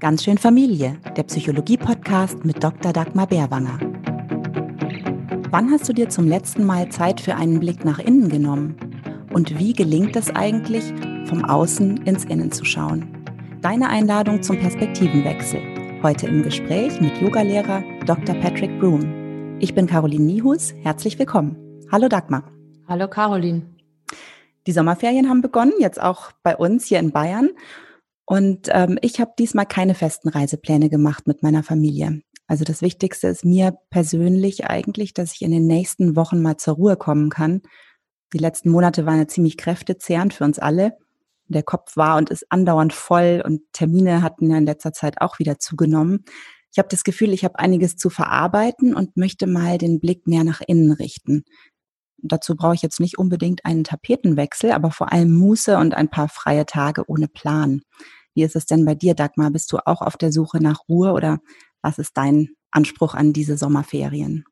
[0.00, 2.90] Ganz schön Familie, der Psychologie-Podcast mit Dr.
[2.90, 3.78] Dagmar Bärwanger.
[5.50, 8.76] Wann hast du dir zum letzten Mal Zeit für einen Blick nach innen genommen?
[9.30, 10.94] Und wie gelingt es eigentlich,
[11.26, 13.08] vom Außen ins Innen zu schauen?
[13.60, 15.60] Deine Einladung zum Perspektivenwechsel.
[16.02, 18.34] Heute im Gespräch mit Yogalehrer Dr.
[18.36, 19.58] Patrick Broom.
[19.60, 20.72] Ich bin Caroline Niehus.
[20.80, 21.58] Herzlich willkommen.
[21.92, 22.44] Hallo Dagmar.
[22.88, 23.66] Hallo Caroline.
[24.66, 27.50] Die Sommerferien haben begonnen, jetzt auch bei uns hier in Bayern.
[28.30, 32.22] Und ähm, ich habe diesmal keine festen Reisepläne gemacht mit meiner Familie.
[32.46, 36.74] Also das Wichtigste ist mir persönlich eigentlich, dass ich in den nächsten Wochen mal zur
[36.74, 37.60] Ruhe kommen kann.
[38.32, 40.96] Die letzten Monate waren ja ziemlich kräftezehrend für uns alle.
[41.48, 45.40] Der Kopf war und ist andauernd voll und Termine hatten ja in letzter Zeit auch
[45.40, 46.24] wieder zugenommen.
[46.70, 50.44] Ich habe das Gefühl, ich habe einiges zu verarbeiten und möchte mal den Blick mehr
[50.44, 51.42] nach innen richten.
[52.18, 56.28] Dazu brauche ich jetzt nicht unbedingt einen Tapetenwechsel, aber vor allem Muße und ein paar
[56.28, 57.82] freie Tage ohne Plan.
[58.34, 59.50] Wie ist es denn bei dir, Dagmar?
[59.50, 61.38] Bist du auch auf der Suche nach Ruhe oder
[61.82, 64.44] was ist dein Anspruch an diese Sommerferien?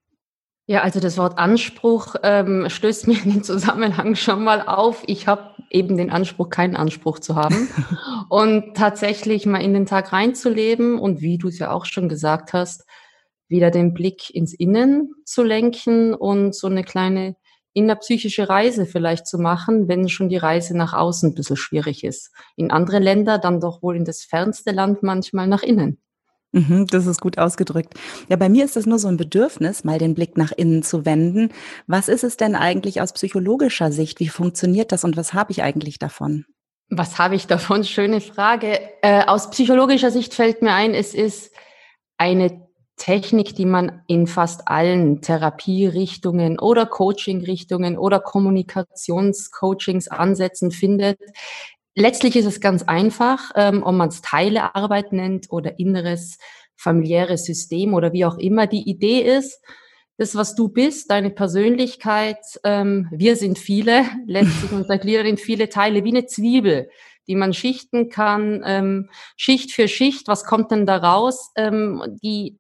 [0.71, 5.03] Ja, also das Wort Anspruch ähm, stößt mir in den Zusammenhang schon mal auf.
[5.07, 7.69] Ich habe eben den Anspruch, keinen Anspruch zu haben
[8.29, 12.53] und tatsächlich mal in den Tag reinzuleben und wie du es ja auch schon gesagt
[12.53, 12.85] hast,
[13.49, 17.35] wieder den Blick ins Innen zu lenken und so eine kleine
[17.73, 22.31] innerpsychische Reise vielleicht zu machen, wenn schon die Reise nach außen ein bisschen schwierig ist.
[22.57, 26.01] In andere Länder dann doch wohl in das fernste Land manchmal nach innen.
[26.53, 27.95] Mhm, das ist gut ausgedrückt.
[28.29, 31.05] Ja, bei mir ist es nur so ein Bedürfnis, mal den Blick nach innen zu
[31.05, 31.51] wenden.
[31.87, 34.19] Was ist es denn eigentlich aus psychologischer Sicht?
[34.19, 36.47] Wie funktioniert das und was habe ich eigentlich davon?
[36.89, 37.85] Was habe ich davon?
[37.85, 38.81] Schöne Frage.
[39.03, 41.53] Äh, aus psychologischer Sicht fällt mir ein, es ist
[42.17, 42.68] eine
[42.99, 51.19] Technik, die man in fast allen Therapierichtungen oder Coachingrichtungen oder Kommunikationscoachings Ansätzen findet.
[51.95, 56.39] Letztlich ist es ganz einfach, ähm, ob man es Teilearbeit nennt oder inneres
[56.77, 58.67] familiäres System oder wie auch immer.
[58.67, 59.61] Die Idee ist,
[60.19, 66.05] das, was du bist, deine Persönlichkeit, ähm, wir sind viele, letztlich untergliedert in viele Teile,
[66.05, 66.91] wie eine Zwiebel,
[67.29, 71.53] die man schichten kann, ähm, Schicht für Schicht, was kommt denn da raus?
[71.57, 72.59] Ähm, die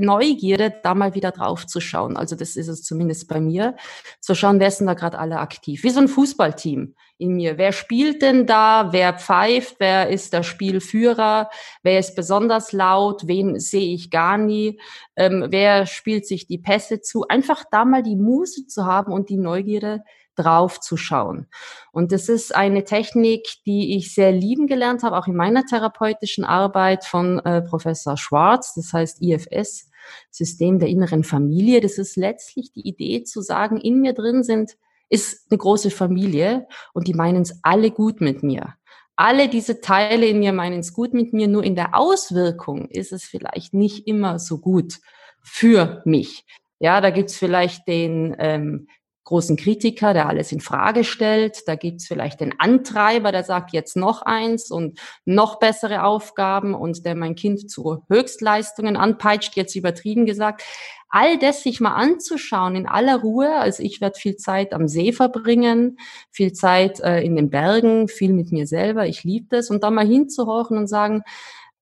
[0.00, 2.16] Neugierde, da mal wieder drauf zu schauen.
[2.16, 3.76] Also das ist es zumindest bei mir.
[4.20, 5.82] Zu schauen, wer sind da gerade alle aktiv.
[5.82, 7.58] Wie so ein Fußballteam in mir.
[7.58, 8.92] Wer spielt denn da?
[8.92, 9.76] Wer pfeift?
[9.78, 11.50] Wer ist der Spielführer?
[11.82, 13.26] Wer ist besonders laut?
[13.26, 14.80] Wen sehe ich gar nie?
[15.16, 17.26] Ähm, wer spielt sich die Pässe zu?
[17.28, 20.02] Einfach da mal die Muße zu haben und die Neugierde
[20.34, 21.46] drauf zu schauen.
[21.92, 26.44] Und das ist eine Technik, die ich sehr lieben gelernt habe, auch in meiner therapeutischen
[26.44, 29.89] Arbeit von äh, Professor Schwarz, das heißt IFS,
[30.30, 31.80] System der inneren Familie.
[31.80, 34.76] Das ist letztlich die Idee zu sagen, in mir drin sind,
[35.08, 38.74] ist eine große Familie und die meinen es alle gut mit mir.
[39.16, 43.12] Alle diese Teile in mir meinen es gut mit mir, nur in der Auswirkung ist
[43.12, 44.98] es vielleicht nicht immer so gut
[45.42, 46.46] für mich.
[46.78, 48.88] Ja, da gibt's vielleicht den ähm,
[49.24, 51.68] großen Kritiker, der alles in Frage stellt.
[51.68, 57.04] Da gibt's vielleicht den Antreiber, der sagt jetzt noch eins und noch bessere Aufgaben und
[57.04, 60.62] der mein Kind zu Höchstleistungen anpeitscht, jetzt übertrieben gesagt.
[61.08, 63.52] All das sich mal anzuschauen in aller Ruhe.
[63.56, 65.98] Also ich werde viel Zeit am See verbringen,
[66.30, 69.06] viel Zeit äh, in den Bergen, viel mit mir selber.
[69.06, 69.70] Ich liebe das.
[69.70, 71.22] Und da mal hinzuhorchen und sagen,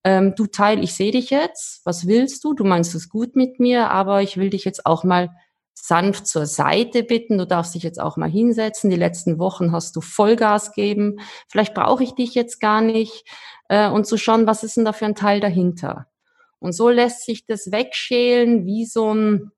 [0.04, 1.84] ähm, du Teil, ich sehe dich jetzt.
[1.84, 2.54] Was willst du?
[2.54, 5.28] Du meinst es gut mit mir, aber ich will dich jetzt auch mal
[5.86, 7.38] sanft zur Seite bitten.
[7.38, 8.90] Du darfst dich jetzt auch mal hinsetzen.
[8.90, 11.20] Die letzten Wochen hast du Vollgas geben.
[11.48, 13.24] Vielleicht brauche ich dich jetzt gar nicht.
[13.68, 16.06] Äh, und zu schauen, was ist denn da für ein Teil dahinter?
[16.58, 19.52] Und so lässt sich das wegschälen wie so ein,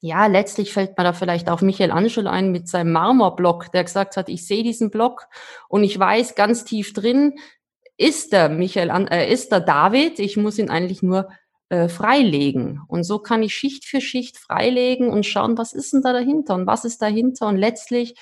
[0.00, 4.16] ja, letztlich fällt mir da vielleicht auch Michael Anschel ein mit seinem Marmorblock, der gesagt
[4.16, 5.26] hat, ich sehe diesen Block
[5.68, 7.34] und ich weiß ganz tief drin,
[7.96, 11.28] ist der Michael, äh, ist der David, ich muss ihn eigentlich nur
[11.68, 12.80] äh, freilegen.
[12.88, 16.54] Und so kann ich Schicht für Schicht freilegen und schauen, was ist denn da dahinter
[16.54, 18.14] und was ist dahinter und letztlich,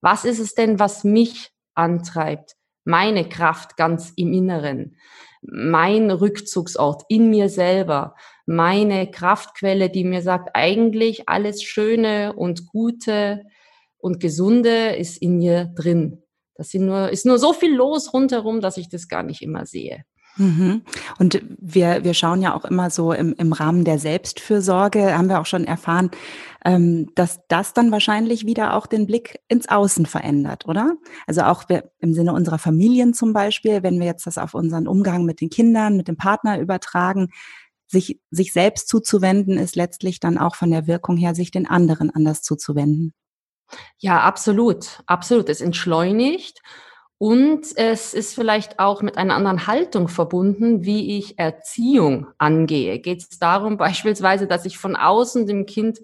[0.00, 2.54] was ist es denn, was mich antreibt?
[2.84, 4.96] Meine Kraft ganz im Inneren,
[5.42, 8.14] mein Rückzugsort in mir selber,
[8.46, 13.44] meine Kraftquelle, die mir sagt, eigentlich alles Schöne und Gute
[13.98, 16.22] und Gesunde ist in mir drin.
[16.54, 19.66] Das sind nur, ist nur so viel los rundherum, dass ich das gar nicht immer
[19.66, 20.04] sehe.
[20.38, 20.82] Mhm.
[21.18, 25.40] Und wir, wir schauen ja auch immer so im, im Rahmen der Selbstfürsorge, haben wir
[25.40, 26.10] auch schon erfahren,
[26.64, 30.94] ähm, dass das dann wahrscheinlich wieder auch den Blick ins Außen verändert, oder?
[31.26, 31.64] Also auch
[31.98, 35.50] im Sinne unserer Familien zum Beispiel, wenn wir jetzt das auf unseren Umgang mit den
[35.50, 37.30] Kindern, mit dem Partner übertragen,
[37.88, 42.10] sich, sich selbst zuzuwenden, ist letztlich dann auch von der Wirkung her, sich den anderen
[42.10, 43.12] anders zuzuwenden.
[43.98, 45.48] Ja, absolut, absolut.
[45.48, 46.60] Es entschleunigt
[47.18, 53.00] Und es ist vielleicht auch mit einer anderen Haltung verbunden, wie ich Erziehung angehe.
[53.00, 55.98] Geht es darum beispielsweise, dass ich von außen dem Kind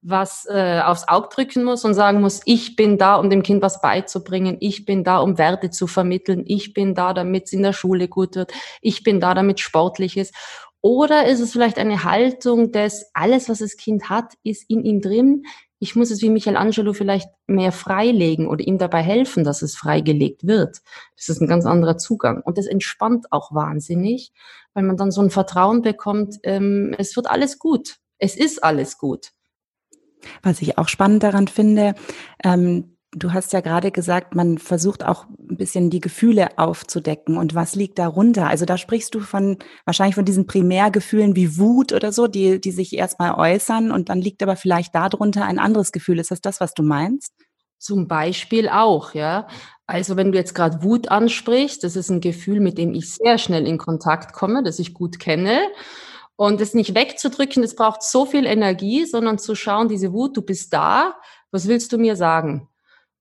[0.00, 3.62] was äh, aufs Auge drücken muss und sagen muss, ich bin da, um dem Kind
[3.62, 7.64] was beizubringen, ich bin da, um Werte zu vermitteln, ich bin da, damit es in
[7.64, 10.34] der Schule gut wird, ich bin da, damit sportlich ist.
[10.80, 15.00] Oder ist es vielleicht eine Haltung des, alles, was das Kind hat, ist in ihm
[15.00, 15.42] drin,
[15.78, 20.46] ich muss es wie Michelangelo vielleicht mehr freilegen oder ihm dabei helfen, dass es freigelegt
[20.46, 20.78] wird.
[21.16, 22.42] Das ist ein ganz anderer Zugang.
[22.42, 24.32] Und das entspannt auch wahnsinnig,
[24.74, 27.96] weil man dann so ein Vertrauen bekommt, ähm, es wird alles gut.
[28.18, 29.32] Es ist alles gut.
[30.42, 31.94] Was ich auch spannend daran finde,
[32.42, 37.54] ähm, Du hast ja gerade gesagt, man versucht auch ein bisschen die Gefühle aufzudecken und
[37.54, 38.48] was liegt darunter?
[38.48, 39.56] Also da sprichst du von
[39.86, 44.20] wahrscheinlich von diesen Primärgefühlen wie Wut oder so, die, die sich erstmal äußern und dann
[44.20, 46.18] liegt aber vielleicht darunter ein anderes Gefühl.
[46.18, 47.32] Ist das das, was du meinst?
[47.78, 49.46] Zum Beispiel auch, ja.
[49.86, 53.38] Also wenn du jetzt gerade Wut ansprichst, das ist ein Gefühl, mit dem ich sehr
[53.38, 55.60] schnell in Kontakt komme, das ich gut kenne.
[56.36, 60.42] Und es nicht wegzudrücken, das braucht so viel Energie, sondern zu schauen, diese Wut, du
[60.42, 61.14] bist da,
[61.50, 62.68] was willst du mir sagen?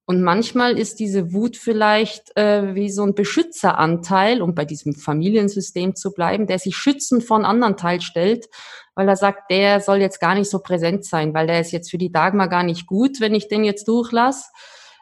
[0.10, 5.98] Und manchmal ist diese Wut vielleicht äh, wie so ein Beschützeranteil, um bei diesem Familiensystem
[5.98, 8.48] zu bleiben, der sich schützend von anderen Teil stellt,
[8.96, 11.92] weil er sagt, der soll jetzt gar nicht so präsent sein, weil der ist jetzt
[11.92, 14.46] für die Dagmar gar nicht gut, wenn ich den jetzt durchlasse.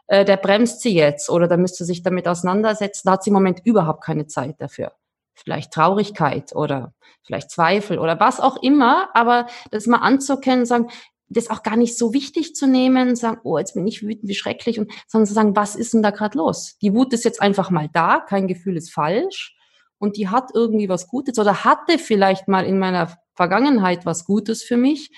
[0.08, 3.04] Äh, der bremst sie jetzt oder da müsste sich damit auseinandersetzen.
[3.06, 4.92] Da hat sie im Moment überhaupt keine Zeit dafür.
[5.36, 10.90] Vielleicht Traurigkeit oder vielleicht Zweifel oder was auch immer, aber das mal anzukennen, sagen,
[11.28, 14.36] das auch gar nicht so wichtig zu nehmen, sagen, oh, jetzt bin ich wütend, wie
[14.36, 16.78] schrecklich, und sondern zu sagen, was ist denn da gerade los?
[16.82, 19.56] Die Wut ist jetzt einfach mal da, kein Gefühl ist falsch
[19.98, 24.64] und die hat irgendwie was Gutes oder hatte vielleicht mal in meiner Vergangenheit was Gutes
[24.64, 25.10] für mich.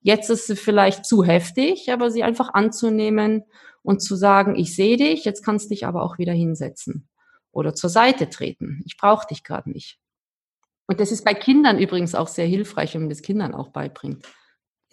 [0.00, 3.44] Jetzt ist sie vielleicht zu heftig, aber sie einfach anzunehmen
[3.82, 7.08] und zu sagen, ich sehe dich, jetzt kannst dich aber auch wieder hinsetzen
[7.52, 8.82] oder zur Seite treten.
[8.84, 9.98] Ich brauche dich gerade nicht.
[10.86, 14.26] Und das ist bei Kindern übrigens auch sehr hilfreich, wenn man das Kindern auch beibringt.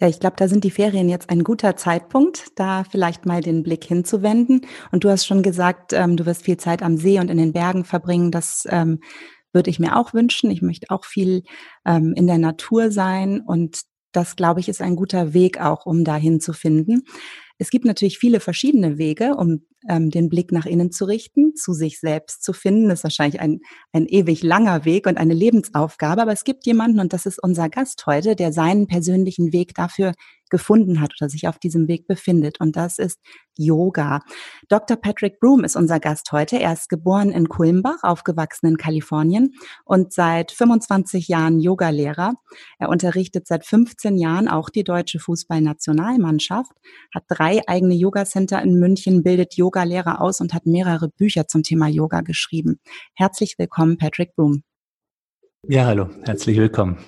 [0.02, 3.62] Ja, ich glaube, da sind die Ferien jetzt ein guter Zeitpunkt, da vielleicht mal den
[3.62, 4.66] Blick hinzuwenden.
[4.90, 7.52] Und du hast schon gesagt, ähm, du wirst viel Zeit am See und in den
[7.52, 8.32] Bergen verbringen.
[8.32, 8.98] Das ähm,
[9.52, 10.50] würde ich mir auch wünschen.
[10.50, 11.44] Ich möchte auch viel
[11.86, 16.02] ähm, in der Natur sein und das, glaube ich, ist ein guter Weg auch, um
[16.02, 17.02] dahin zu finden.
[17.58, 21.72] Es gibt natürlich viele verschiedene Wege, um ähm, den Blick nach innen zu richten, zu
[21.72, 22.88] sich selbst zu finden.
[22.88, 23.60] Das ist wahrscheinlich ein,
[23.92, 26.22] ein ewig langer Weg und eine Lebensaufgabe.
[26.22, 30.12] Aber es gibt jemanden, und das ist unser Gast heute, der seinen persönlichen Weg dafür
[30.52, 32.60] gefunden hat oder sich auf diesem Weg befindet.
[32.60, 33.18] Und das ist
[33.56, 34.20] Yoga.
[34.68, 34.96] Dr.
[34.96, 36.60] Patrick Broom ist unser Gast heute.
[36.60, 39.54] Er ist geboren in Kulmbach, aufgewachsen in Kalifornien
[39.84, 42.34] und seit 25 Jahren Yogalehrer.
[42.78, 46.72] Er unterrichtet seit 15 Jahren auch die deutsche Fußballnationalmannschaft,
[47.14, 51.88] hat drei eigene Yoga-Center in München, bildet Yogalehrer aus und hat mehrere Bücher zum Thema
[51.88, 52.78] Yoga geschrieben.
[53.14, 54.62] Herzlich willkommen, Patrick Broom.
[55.66, 56.98] Ja, hallo, herzlich willkommen.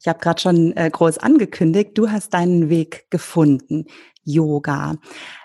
[0.00, 3.86] Ich habe gerade schon äh, groß angekündigt, du hast deinen Weg gefunden,
[4.22, 4.96] Yoga.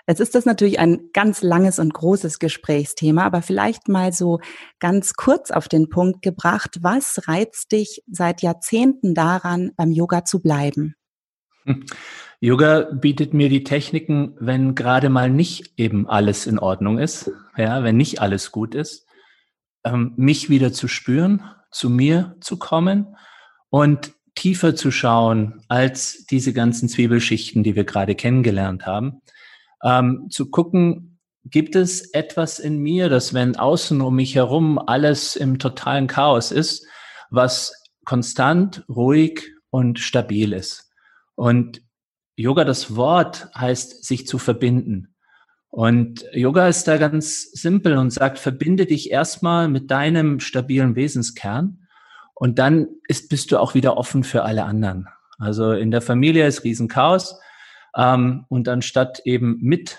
[0.06, 4.38] Jetzt ist das natürlich ein ganz langes und großes Gesprächsthema, aber vielleicht mal so
[4.78, 10.40] ganz kurz auf den Punkt gebracht, was reizt dich seit Jahrzehnten daran, beim Yoga zu
[10.40, 10.94] bleiben?
[12.40, 17.84] Yoga bietet mir die Techniken, wenn gerade mal nicht eben alles in Ordnung ist, ja,
[17.84, 19.06] wenn nicht alles gut ist,
[19.84, 23.14] ähm, mich wieder zu spüren, zu mir zu kommen
[23.68, 29.20] und tiefer zu schauen als diese ganzen Zwiebelschichten, die wir gerade kennengelernt haben.
[29.84, 35.36] Ähm, zu gucken, gibt es etwas in mir, dass wenn außen um mich herum alles
[35.36, 36.86] im totalen Chaos ist,
[37.28, 37.74] was
[38.06, 40.90] konstant, ruhig und stabil ist.
[41.34, 41.82] Und
[42.40, 45.14] Yoga, das Wort heißt, sich zu verbinden.
[45.68, 51.86] Und Yoga ist da ganz simpel und sagt, verbinde dich erstmal mit deinem stabilen Wesenskern
[52.34, 55.06] und dann ist, bist du auch wieder offen für alle anderen.
[55.38, 57.38] Also in der Familie ist Riesenchaos.
[57.96, 59.98] Ähm, und anstatt eben mit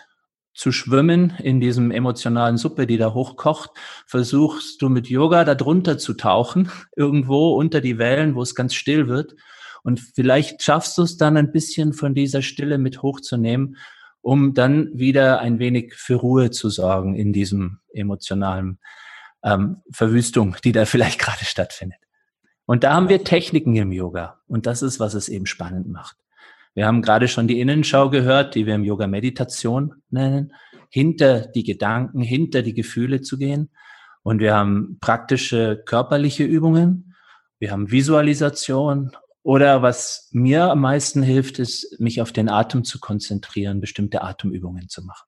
[0.53, 3.71] zu schwimmen in diesem emotionalen Suppe, die da hochkocht,
[4.05, 8.73] versuchst du mit Yoga da drunter zu tauchen, irgendwo unter die Wellen, wo es ganz
[8.73, 9.35] still wird.
[9.83, 13.77] Und vielleicht schaffst du es dann ein bisschen von dieser Stille mit hochzunehmen,
[14.21, 18.79] um dann wieder ein wenig für Ruhe zu sorgen in diesem emotionalen
[19.43, 21.99] ähm, Verwüstung, die da vielleicht gerade stattfindet.
[22.65, 24.39] Und da haben wir Techniken im Yoga.
[24.47, 26.17] Und das ist, was es eben spannend macht.
[26.73, 30.53] Wir haben gerade schon die Innenschau gehört, die wir im Yoga Meditation nennen,
[30.89, 33.71] hinter die Gedanken, hinter die Gefühle zu gehen.
[34.23, 37.15] Und wir haben praktische körperliche Übungen.
[37.59, 39.11] Wir haben Visualisation.
[39.43, 44.87] Oder was mir am meisten hilft, ist, mich auf den Atem zu konzentrieren, bestimmte Atemübungen
[44.87, 45.25] zu machen.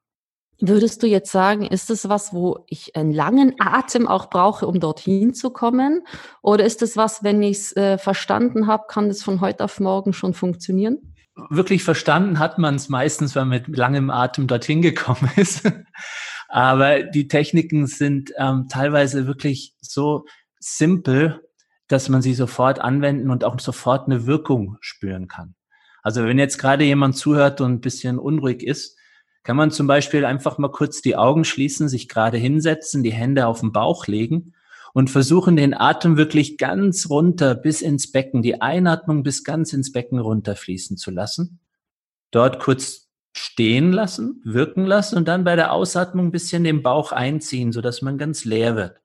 [0.60, 4.80] Würdest du jetzt sagen, ist es was, wo ich einen langen Atem auch brauche, um
[4.80, 6.06] dorthin zu kommen?
[6.42, 9.80] Oder ist es was, wenn ich es äh, verstanden habe, kann es von heute auf
[9.80, 11.14] morgen schon funktionieren?
[11.50, 15.70] Wirklich verstanden hat man es meistens, wenn man mit langem Atem dorthin gekommen ist.
[16.48, 20.26] Aber die Techniken sind ähm, teilweise wirklich so
[20.60, 21.42] simpel,
[21.94, 25.54] dass man sie sofort anwenden und auch sofort eine Wirkung spüren kann.
[26.02, 28.98] Also wenn jetzt gerade jemand zuhört und ein bisschen unruhig ist,
[29.44, 33.46] kann man zum Beispiel einfach mal kurz die Augen schließen, sich gerade hinsetzen, die Hände
[33.46, 34.54] auf den Bauch legen
[34.94, 39.92] und versuchen, den Atem wirklich ganz runter bis ins Becken, die Einatmung bis ganz ins
[39.92, 41.60] Becken runterfließen zu lassen.
[42.32, 47.12] Dort kurz stehen lassen, wirken lassen und dann bei der Ausatmung ein bisschen den Bauch
[47.12, 49.03] einziehen, sodass man ganz leer wird.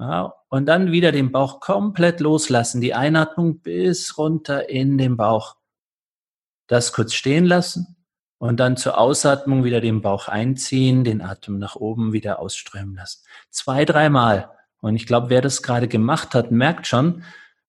[0.00, 5.56] Ja, und dann wieder den Bauch komplett loslassen, die Einatmung bis runter in den Bauch.
[6.68, 7.96] Das kurz stehen lassen
[8.38, 13.26] und dann zur Ausatmung wieder den Bauch einziehen, den Atem nach oben wieder ausströmen lassen.
[13.50, 14.50] Zwei, dreimal.
[14.80, 17.22] Und ich glaube, wer das gerade gemacht hat, merkt schon,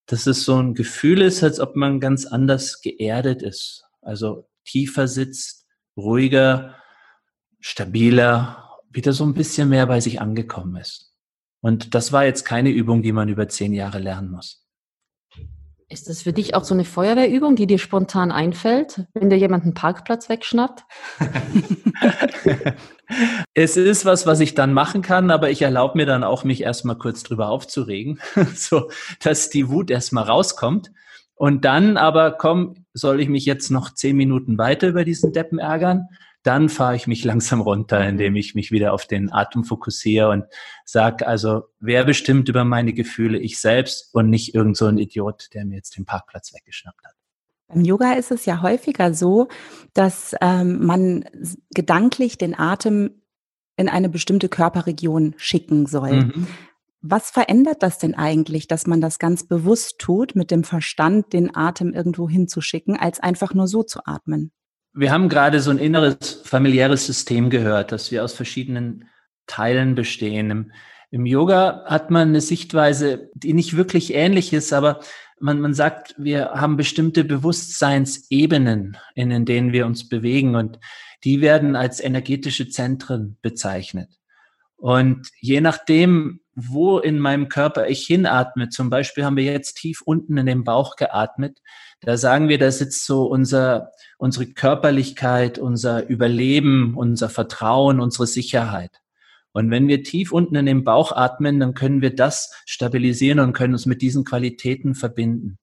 [0.06, 3.84] dass es so ein Gefühl ist, als ob man ganz anders geerdet ist.
[4.02, 6.76] Also tiefer sitzt, ruhiger,
[7.60, 11.11] stabiler, wieder so ein bisschen mehr bei sich angekommen ist.
[11.62, 14.62] Und das war jetzt keine Übung, die man über zehn Jahre lernen muss.
[15.92, 19.66] Ist das für dich auch so eine Feuerwehrübung, die dir spontan einfällt, wenn dir jemand
[19.66, 20.86] einen Parkplatz wegschnappt?
[23.54, 26.62] es ist was, was ich dann machen kann, aber ich erlaube mir dann auch, mich
[26.62, 28.22] erstmal kurz drüber aufzuregen,
[28.56, 28.90] so
[29.20, 30.92] dass die Wut erstmal rauskommt.
[31.36, 35.60] Und dann aber, komm, soll ich mich jetzt noch zehn Minuten weiter über diesen Deppen
[35.60, 36.08] ärgern?
[36.44, 40.46] Dann fahre ich mich langsam runter, indem ich mich wieder auf den Atem fokussiere und
[40.86, 43.38] sage, also wer bestimmt über meine Gefühle?
[43.38, 47.14] Ich selbst und nicht irgend so ein Idiot, der mir jetzt den Parkplatz weggeschnappt hat.
[47.68, 49.48] Beim Yoga ist es ja häufiger so,
[49.94, 51.26] dass ähm, man
[51.74, 53.22] gedanklich den Atem
[53.78, 56.24] in eine bestimmte Körperregion schicken soll.
[56.24, 56.48] Mhm.
[57.02, 61.56] Was verändert das denn eigentlich, dass man das ganz bewusst tut, mit dem Verstand den
[61.56, 64.52] Atem irgendwo hinzuschicken, als einfach nur so zu atmen?
[64.94, 69.10] Wir haben gerade so ein inneres familiäres System gehört, dass wir aus verschiedenen
[69.48, 70.72] Teilen bestehen.
[71.12, 75.00] Im, Yoga hat man eine Sichtweise, die nicht wirklich ähnlich ist, aber
[75.40, 80.80] man, man sagt, wir haben bestimmte Bewusstseinsebenen, in denen wir uns bewegen und
[81.24, 84.10] die werden als energetische Zentren bezeichnet.
[84.76, 90.02] Und je nachdem, wo in meinem Körper ich hinatme, zum Beispiel haben wir jetzt tief
[90.02, 91.60] unten in den Bauch geatmet,
[92.02, 99.02] da sagen wir, da sitzt so unser, unsere Körperlichkeit, unser Überleben, unser Vertrauen, unsere Sicherheit.
[99.54, 103.54] Und wenn wir tief unten in den Bauch atmen, dann können wir das stabilisieren und
[103.54, 105.58] können uns mit diesen Qualitäten verbinden.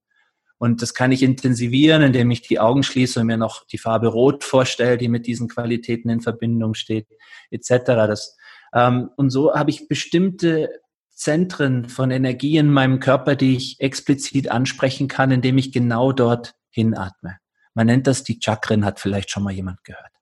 [0.58, 4.08] Und das kann ich intensivieren, indem ich die Augen schließe und mir noch die Farbe
[4.08, 7.06] Rot vorstelle, die mit diesen Qualitäten in Verbindung steht,
[7.50, 7.70] etc.
[7.86, 8.36] Das,
[8.72, 10.68] und so habe ich bestimmte
[11.10, 16.54] Zentren von Energie in meinem Körper, die ich explizit ansprechen kann, indem ich genau dort
[16.70, 17.38] hinatme.
[17.74, 20.12] Man nennt das die Chakren, hat vielleicht schon mal jemand gehört.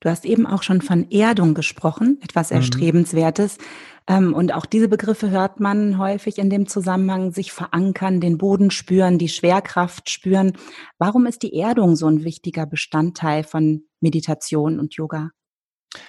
[0.00, 2.56] Du hast eben auch schon von Erdung gesprochen, etwas mhm.
[2.58, 3.56] Erstrebenswertes.
[4.08, 4.34] Mhm.
[4.34, 9.18] Und auch diese Begriffe hört man häufig in dem Zusammenhang, sich verankern, den Boden spüren,
[9.18, 10.52] die Schwerkraft spüren.
[10.98, 15.30] Warum ist die Erdung so ein wichtiger Bestandteil von Meditation und Yoga?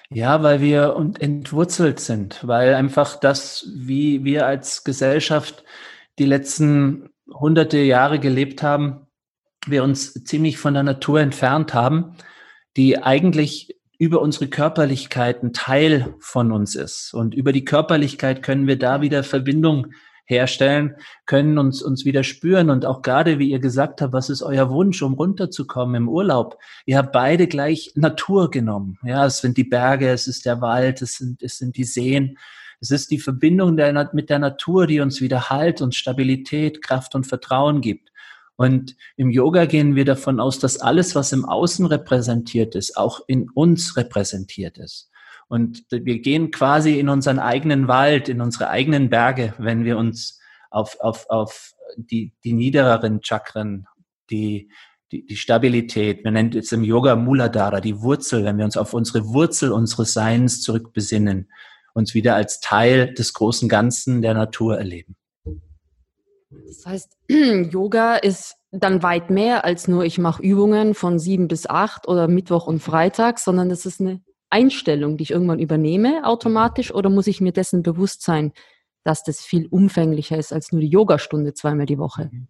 [0.09, 5.63] Ja, weil wir entwurzelt sind, weil einfach das, wie wir als Gesellschaft
[6.19, 9.07] die letzten hunderte Jahre gelebt haben,
[9.67, 12.15] wir uns ziemlich von der Natur entfernt haben,
[12.77, 17.13] die eigentlich über unsere Körperlichkeit ein Teil von uns ist.
[17.13, 19.87] Und über die Körperlichkeit können wir da wieder Verbindung
[20.25, 22.69] herstellen, können uns, uns wieder spüren.
[22.69, 26.57] Und auch gerade, wie ihr gesagt habt, was ist euer Wunsch, um runterzukommen im Urlaub?
[26.85, 28.97] Ihr habt beide gleich Natur genommen.
[29.03, 32.37] Ja, es sind die Berge, es ist der Wald, es sind, es sind die Seen.
[32.81, 37.15] Es ist die Verbindung der, mit der Natur, die uns wieder Halt und Stabilität, Kraft
[37.15, 38.11] und Vertrauen gibt.
[38.57, 43.21] Und im Yoga gehen wir davon aus, dass alles, was im Außen repräsentiert ist, auch
[43.27, 45.09] in uns repräsentiert ist.
[45.47, 50.39] Und wir gehen quasi in unseren eigenen Wald, in unsere eigenen Berge, wenn wir uns
[50.71, 53.85] auf, auf, auf die, die niedereren Chakren,
[54.29, 54.71] die,
[55.11, 58.93] die, die Stabilität, wir nennen es im Yoga Muladhara, die Wurzel, wenn wir uns auf
[58.93, 61.49] unsere Wurzel unseres Seins zurückbesinnen,
[61.93, 65.15] uns wieder als Teil des großen Ganzen der Natur erleben.
[66.49, 71.67] Das heißt, Yoga ist dann weit mehr als nur, ich mache Übungen von sieben bis
[71.67, 74.21] acht oder Mittwoch und Freitag, sondern das ist eine
[74.55, 78.53] Einstellung, die ich irgendwann übernehme automatisch oder muss ich mir dessen bewusst sein,
[79.03, 82.29] dass das viel umfänglicher ist als nur die Yogastunde zweimal die Woche?
[82.31, 82.47] Mhm.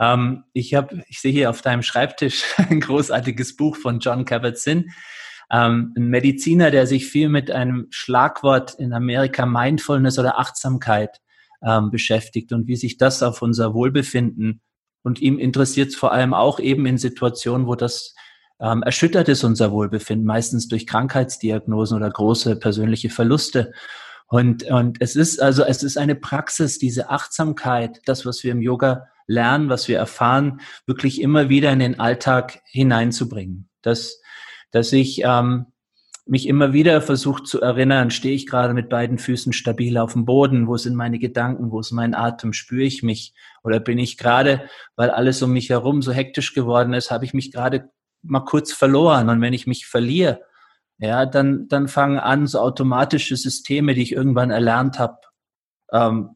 [0.00, 4.90] Ähm, ich habe, ich sehe hier auf deinem Schreibtisch ein großartiges Buch von John Kabat-Zinn.
[5.50, 11.20] ähm, ein Mediziner, der sich viel mit einem Schlagwort in Amerika Mindfulness oder Achtsamkeit
[11.62, 14.60] ähm, beschäftigt und wie sich das auf unser Wohlbefinden
[15.02, 18.14] und ihm interessiert es vor allem auch eben in Situationen, wo das
[18.60, 23.72] ähm, erschüttert ist, unser Wohlbefinden, meistens durch Krankheitsdiagnosen oder große persönliche Verluste.
[24.26, 28.60] Und, und es ist also, es ist eine Praxis, diese Achtsamkeit, das, was wir im
[28.60, 33.68] Yoga lernen, was wir erfahren, wirklich immer wieder in den Alltag hineinzubringen.
[33.82, 34.20] Dass,
[34.70, 35.66] dass ich ähm,
[36.26, 40.26] mich immer wieder versucht zu erinnern, stehe ich gerade mit beiden Füßen stabil auf dem
[40.26, 44.18] Boden, wo sind meine Gedanken, wo ist mein Atem, spüre ich mich oder bin ich
[44.18, 47.90] gerade, weil alles um mich herum so hektisch geworden ist, habe ich mich gerade
[48.22, 50.40] mal kurz verloren und wenn ich mich verliere,
[50.98, 55.18] ja, dann, dann fangen an, so automatische Systeme, die ich irgendwann erlernt habe,
[55.92, 56.30] ähm,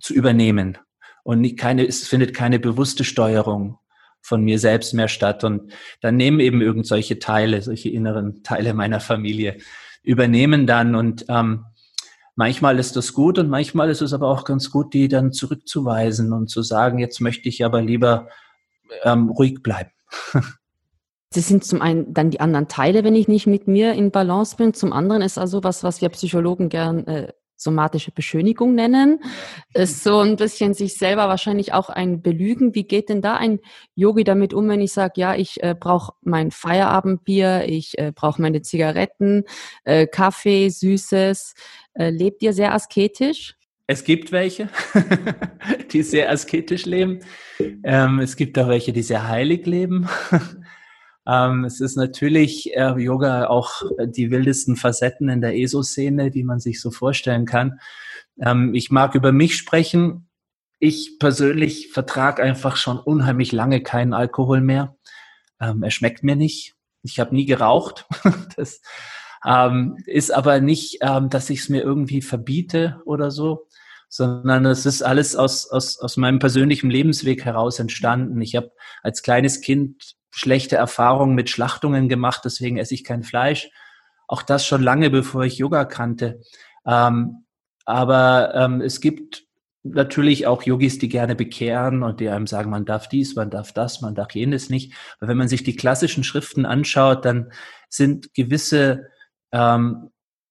[0.00, 0.78] zu übernehmen.
[1.24, 3.78] Und nicht keine, es findet keine bewusste Steuerung
[4.20, 5.42] von mir selbst mehr statt.
[5.42, 9.58] Und dann nehmen eben irgendwelche Teile, solche inneren Teile meiner Familie,
[10.02, 10.94] übernehmen dann.
[10.94, 11.64] Und ähm,
[12.34, 16.32] manchmal ist das gut und manchmal ist es aber auch ganz gut, die dann zurückzuweisen
[16.32, 18.28] und zu sagen, jetzt möchte ich aber lieber
[19.02, 19.90] ähm, ruhig bleiben.
[21.34, 24.56] Das sind zum einen dann die anderen Teile, wenn ich nicht mit mir in Balance
[24.56, 24.72] bin.
[24.72, 29.20] Zum anderen ist also was, was wir Psychologen gern äh, somatische Beschönigung nennen,
[29.74, 32.74] ist so ein bisschen sich selber wahrscheinlich auch ein Belügen.
[32.74, 33.58] Wie geht denn da ein
[33.94, 38.40] Yogi damit um, wenn ich sage, ja, ich äh, brauche mein Feierabendbier, ich äh, brauche
[38.40, 39.44] meine Zigaretten,
[39.84, 41.54] äh, Kaffee, Süßes.
[41.94, 43.56] Äh, lebt ihr sehr asketisch?
[43.88, 44.68] Es gibt welche,
[45.92, 47.20] die sehr asketisch leben.
[47.82, 50.08] Ähm, es gibt auch welche, die sehr heilig leben.
[51.28, 56.58] Ähm, es ist natürlich äh, Yoga auch die wildesten Facetten in der ESO-Szene, die man
[56.58, 57.80] sich so vorstellen kann.
[58.40, 60.28] Ähm, ich mag über mich sprechen.
[60.78, 64.96] Ich persönlich vertrage einfach schon unheimlich lange keinen Alkohol mehr.
[65.60, 66.76] Ähm, er schmeckt mir nicht.
[67.02, 68.06] Ich habe nie geraucht.
[68.56, 68.80] das
[69.44, 73.66] ähm, ist aber nicht, ähm, dass ich es mir irgendwie verbiete oder so,
[74.08, 78.40] sondern es ist alles aus, aus, aus meinem persönlichen Lebensweg heraus entstanden.
[78.40, 83.70] Ich habe als kleines Kind schlechte Erfahrungen mit Schlachtungen gemacht, deswegen esse ich kein Fleisch.
[84.26, 86.40] Auch das schon lange, bevor ich Yoga kannte.
[86.86, 87.44] Ähm,
[87.84, 89.44] aber ähm, es gibt
[89.82, 93.72] natürlich auch Yogis, die gerne bekehren und die einem sagen, man darf dies, man darf
[93.72, 94.92] das, man darf jenes nicht.
[95.18, 97.50] Aber wenn man sich die klassischen Schriften anschaut, dann
[97.88, 99.06] sind gewisse
[99.52, 100.10] ähm,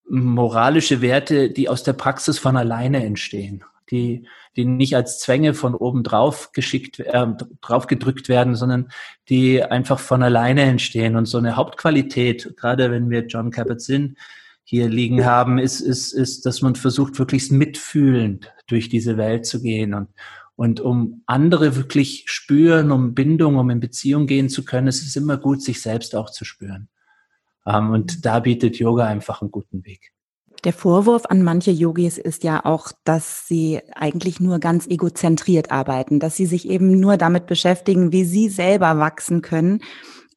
[0.09, 5.75] moralische Werte, die aus der Praxis von alleine entstehen die, die nicht als Zwänge von
[5.75, 7.27] oben drauf geschickt, äh,
[7.61, 8.89] drauf gedrückt werden, sondern
[9.29, 11.15] die einfach von alleine entstehen.
[11.15, 14.17] Und so eine Hauptqualität, gerade wenn wir John Kabat-Zinn
[14.63, 19.61] hier liegen haben, ist, ist, ist, dass man versucht, wirklich mitfühlend durch diese Welt zu
[19.61, 20.09] gehen und,
[20.55, 25.15] und um andere wirklich spüren, um Bindung, um in Beziehung gehen zu können, ist es
[25.15, 26.89] immer gut, sich selbst auch zu spüren.
[27.63, 30.13] Um, und da bietet Yoga einfach einen guten Weg.
[30.63, 36.19] Der Vorwurf an manche Yogis ist ja auch, dass sie eigentlich nur ganz egozentriert arbeiten,
[36.19, 39.81] dass sie sich eben nur damit beschäftigen, wie sie selber wachsen können.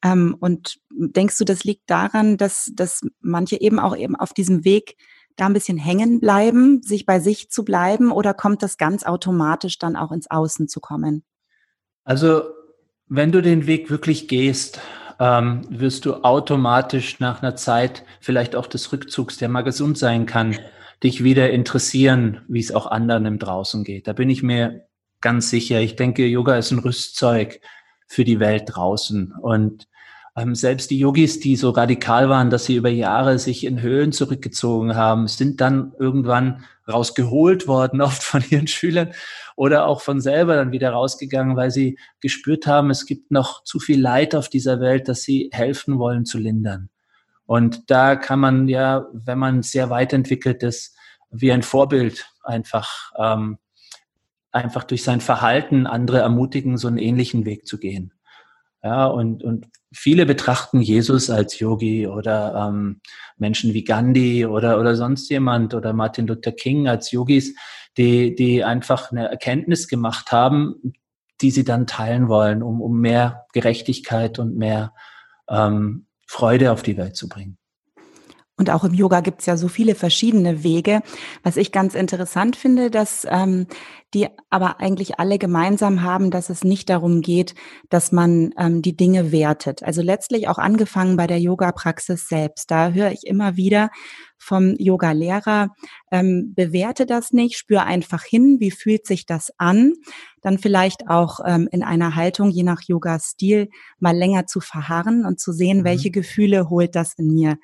[0.03, 4.63] Ähm, und denkst du, das liegt daran, dass, dass manche eben auch eben auf diesem
[4.63, 4.95] Weg
[5.37, 9.79] da ein bisschen hängen bleiben, sich bei sich zu bleiben, oder kommt das ganz automatisch
[9.79, 11.23] dann auch ins Außen zu kommen?
[12.03, 12.43] Also,
[13.07, 14.81] wenn du den Weg wirklich gehst
[15.21, 20.25] ähm, wirst du automatisch nach einer Zeit vielleicht auch des Rückzugs, der mal gesund sein
[20.25, 20.57] kann,
[21.03, 24.07] dich wieder interessieren, wie es auch anderen im Draußen geht.
[24.07, 24.87] Da bin ich mir
[25.21, 25.79] ganz sicher.
[25.79, 27.61] Ich denke, Yoga ist ein Rüstzeug
[28.07, 29.33] für die Welt draußen.
[29.39, 29.87] Und
[30.35, 34.11] ähm, selbst die Yogis, die so radikal waren, dass sie über Jahre sich in Höhlen
[34.11, 39.11] zurückgezogen haben, sind dann irgendwann rausgeholt worden, oft von ihren Schülern
[39.55, 43.79] oder auch von selber dann wieder rausgegangen, weil sie gespürt haben, es gibt noch zu
[43.79, 46.89] viel Leid auf dieser Welt, dass sie helfen wollen zu lindern.
[47.45, 50.95] Und da kann man ja, wenn man sehr weit entwickelt ist,
[51.31, 53.57] wie ein Vorbild einfach, ähm,
[54.53, 58.13] einfach durch sein Verhalten andere ermutigen, so einen ähnlichen Weg zu gehen.
[58.83, 63.01] Ja, und, und viele betrachten Jesus als Yogi oder ähm,
[63.37, 67.55] Menschen wie Gandhi oder, oder sonst jemand oder Martin Luther King als Yogis,
[67.97, 70.93] die, die einfach eine Erkenntnis gemacht haben,
[71.41, 74.93] die sie dann teilen wollen, um, um mehr Gerechtigkeit und mehr
[75.47, 77.57] ähm, Freude auf die Welt zu bringen.
[78.61, 81.01] Und auch im Yoga gibt es ja so viele verschiedene Wege.
[81.41, 83.65] Was ich ganz interessant finde, dass ähm,
[84.13, 87.55] die aber eigentlich alle gemeinsam haben, dass es nicht darum geht,
[87.89, 89.81] dass man ähm, die Dinge wertet.
[89.81, 92.69] Also letztlich auch angefangen bei der Yoga-Praxis selbst.
[92.69, 93.89] Da höre ich immer wieder
[94.37, 95.69] vom Yoga-Lehrer,
[96.11, 99.93] ähm, bewerte das nicht, spür einfach hin, wie fühlt sich das an.
[100.43, 103.69] Dann vielleicht auch ähm, in einer Haltung, je nach Yoga-Stil,
[103.99, 105.85] mal länger zu verharren und zu sehen, mhm.
[105.85, 107.57] welche Gefühle holt das in mir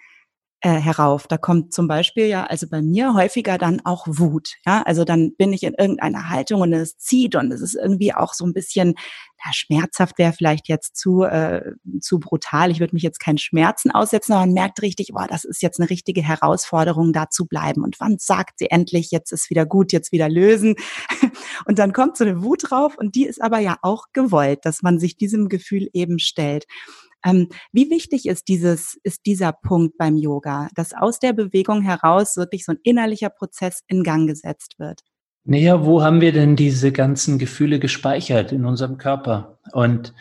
[0.61, 1.27] äh, herauf.
[1.27, 4.55] Da kommt zum Beispiel ja, also bei mir häufiger dann auch Wut.
[4.65, 8.13] Ja, also dann bin ich in irgendeiner Haltung und es zieht und es ist irgendwie
[8.13, 8.95] auch so ein bisschen,
[9.45, 12.71] na, schmerzhaft wäre vielleicht jetzt zu, äh, zu brutal.
[12.71, 15.79] Ich würde mich jetzt keinen Schmerzen aussetzen, aber man merkt richtig, boah, das ist jetzt
[15.79, 17.83] eine richtige Herausforderung, da zu bleiben.
[17.83, 20.75] Und wann sagt sie endlich, jetzt ist wieder gut, jetzt wieder lösen?
[21.65, 24.83] Und dann kommt so eine Wut drauf und die ist aber ja auch gewollt, dass
[24.83, 26.65] man sich diesem Gefühl eben stellt.
[27.25, 32.37] Ähm, wie wichtig ist dieses, ist dieser Punkt beim Yoga, dass aus der Bewegung heraus
[32.37, 35.01] wirklich so ein innerlicher Prozess in Gang gesetzt wird?
[35.43, 39.59] Naja, wo haben wir denn diese ganzen Gefühle gespeichert in unserem Körper?
[39.71, 40.13] Und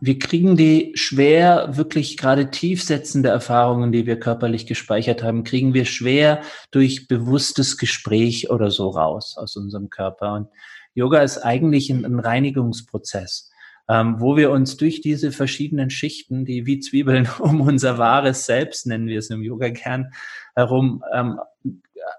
[0.00, 5.86] wir kriegen die schwer, wirklich gerade tiefsetzende Erfahrungen, die wir körperlich gespeichert haben, kriegen wir
[5.86, 10.34] schwer durch bewusstes Gespräch oder so raus aus unserem Körper.
[10.34, 10.48] Und
[10.92, 13.50] Yoga ist eigentlich ein, ein Reinigungsprozess
[13.88, 18.86] ähm, wo wir uns durch diese verschiedenen Schichten, die wie Zwiebeln um unser wahres Selbst,
[18.86, 20.12] nennen wir es im Yoga-Kern,
[20.54, 21.38] herum ähm,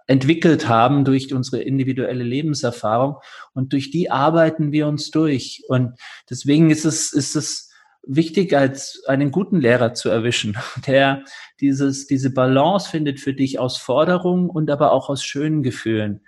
[0.07, 3.17] entwickelt haben durch unsere individuelle Lebenserfahrung
[3.53, 5.63] und durch die arbeiten wir uns durch.
[5.67, 5.93] Und
[6.29, 7.71] deswegen ist es, ist es
[8.03, 11.23] wichtig, als einen guten Lehrer zu erwischen, der
[11.59, 16.21] dieses, diese Balance findet für dich aus Forderung und aber auch aus schönen Gefühlen.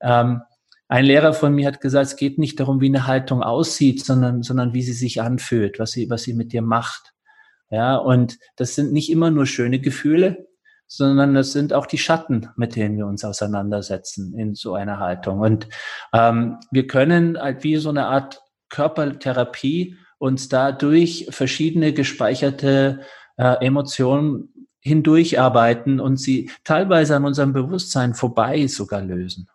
[0.00, 0.42] Ähm,
[0.88, 4.42] ein Lehrer von mir hat gesagt, es geht nicht darum, wie eine Haltung aussieht, sondern,
[4.42, 7.14] sondern wie sie sich anfühlt, was sie, was sie mit dir macht.
[7.70, 10.46] Ja, und das sind nicht immer nur schöne Gefühle,
[10.86, 15.40] sondern das sind auch die Schatten, mit denen wir uns auseinandersetzen in so einer Haltung.
[15.40, 15.68] Und
[16.12, 23.00] ähm, wir können halt wie so eine Art Körpertherapie uns dadurch verschiedene gespeicherte
[23.36, 29.48] äh, Emotionen hindurcharbeiten und sie teilweise an unserem Bewusstsein vorbei sogar lösen.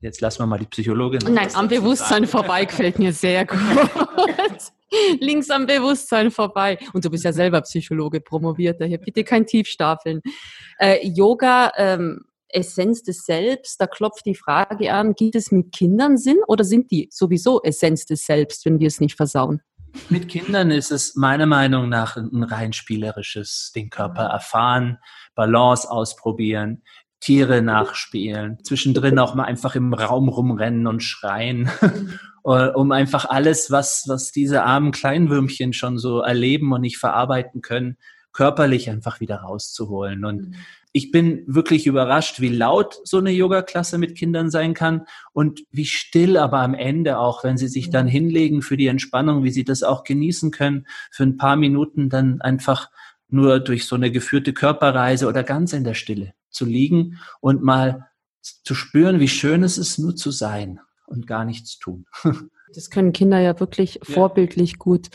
[0.00, 1.20] Jetzt lassen wir mal die Psychologin.
[1.32, 3.58] Nein, am Bewusstsein vorbei gefällt mir sehr gut.
[5.20, 6.78] Links am Bewusstsein vorbei.
[6.94, 10.22] Und du bist ja selber Psychologe, promoviert, daher bitte kein Tiefstapeln.
[10.78, 16.16] Äh, Yoga, ähm, Essenz des Selbst, da klopft die Frage an, gibt es mit Kindern
[16.16, 19.60] Sinn oder sind die sowieso Essenz des Selbst, wenn wir es nicht versauen?
[20.08, 24.98] Mit Kindern ist es meiner Meinung nach ein rein spielerisches, den Körper erfahren,
[25.34, 26.82] Balance ausprobieren,
[27.20, 31.70] Tiere nachspielen, zwischendrin auch mal einfach im Raum rumrennen und schreien,
[32.44, 37.60] äh, um einfach alles, was, was diese armen Kleinwürmchen schon so erleben und nicht verarbeiten
[37.60, 37.98] können,
[38.32, 40.24] körperlich einfach wieder rauszuholen.
[40.24, 40.54] Und mhm.
[40.92, 45.02] ich bin wirklich überrascht, wie laut so eine Yoga-Klasse mit Kindern sein kann
[45.34, 49.44] und wie still aber am Ende auch, wenn sie sich dann hinlegen für die Entspannung,
[49.44, 52.88] wie sie das auch genießen können, für ein paar Minuten dann einfach
[53.28, 58.08] nur durch so eine geführte Körperreise oder ganz in der Stille zu liegen und mal
[58.40, 62.06] zu spüren, wie schön es ist, nur zu sein und gar nichts tun.
[62.72, 64.14] Das können Kinder ja wirklich ja.
[64.14, 65.08] vorbildlich gut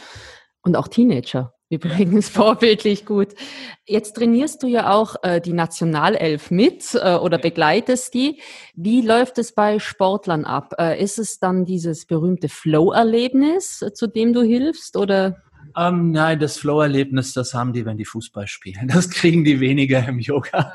[0.62, 3.30] und auch Teenager übrigens vorbildlich gut.
[3.86, 8.42] Jetzt trainierst du ja auch äh, die Nationalelf mit äh, oder begleitest die.
[8.76, 10.74] Wie läuft es bei Sportlern ab?
[10.78, 15.42] Äh, ist es dann dieses berühmte Flow-Erlebnis, äh, zu dem du hilfst oder?
[15.78, 18.88] Ähm, nein, das Flow-Erlebnis, das haben die, wenn die Fußball spielen.
[18.88, 20.74] Das kriegen die weniger im Yoga.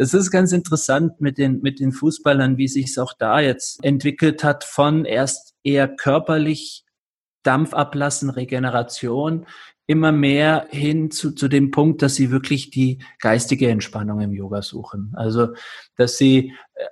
[0.00, 3.84] Es ist ganz interessant mit den, mit den Fußballern, wie sich es auch da jetzt
[3.84, 6.84] entwickelt hat von erst eher körperlich
[7.42, 9.46] Dampf ablassen, Regeneration,
[9.86, 14.62] immer mehr hin zu, zu dem Punkt, dass sie wirklich die geistige Entspannung im Yoga
[14.62, 15.12] suchen.
[15.16, 15.54] Also,
[15.96, 16.84] dass sie äh,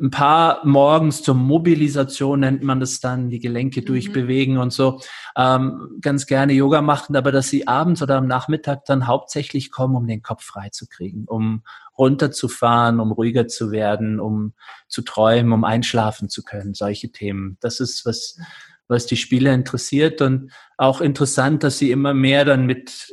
[0.00, 3.86] ein paar morgens zur Mobilisation nennt man das dann, die Gelenke mhm.
[3.86, 5.00] durchbewegen und so,
[5.36, 9.96] ähm, ganz gerne Yoga machen, aber dass sie abends oder am Nachmittag dann hauptsächlich kommen,
[9.96, 11.62] um den Kopf frei zu kriegen, um
[11.96, 14.54] runterzufahren, um ruhiger zu werden, um
[14.86, 17.56] zu träumen, um einschlafen zu können, solche Themen.
[17.60, 18.38] Das ist, was,
[18.86, 23.12] was die Spieler interessiert und auch interessant, dass sie immer mehr dann mit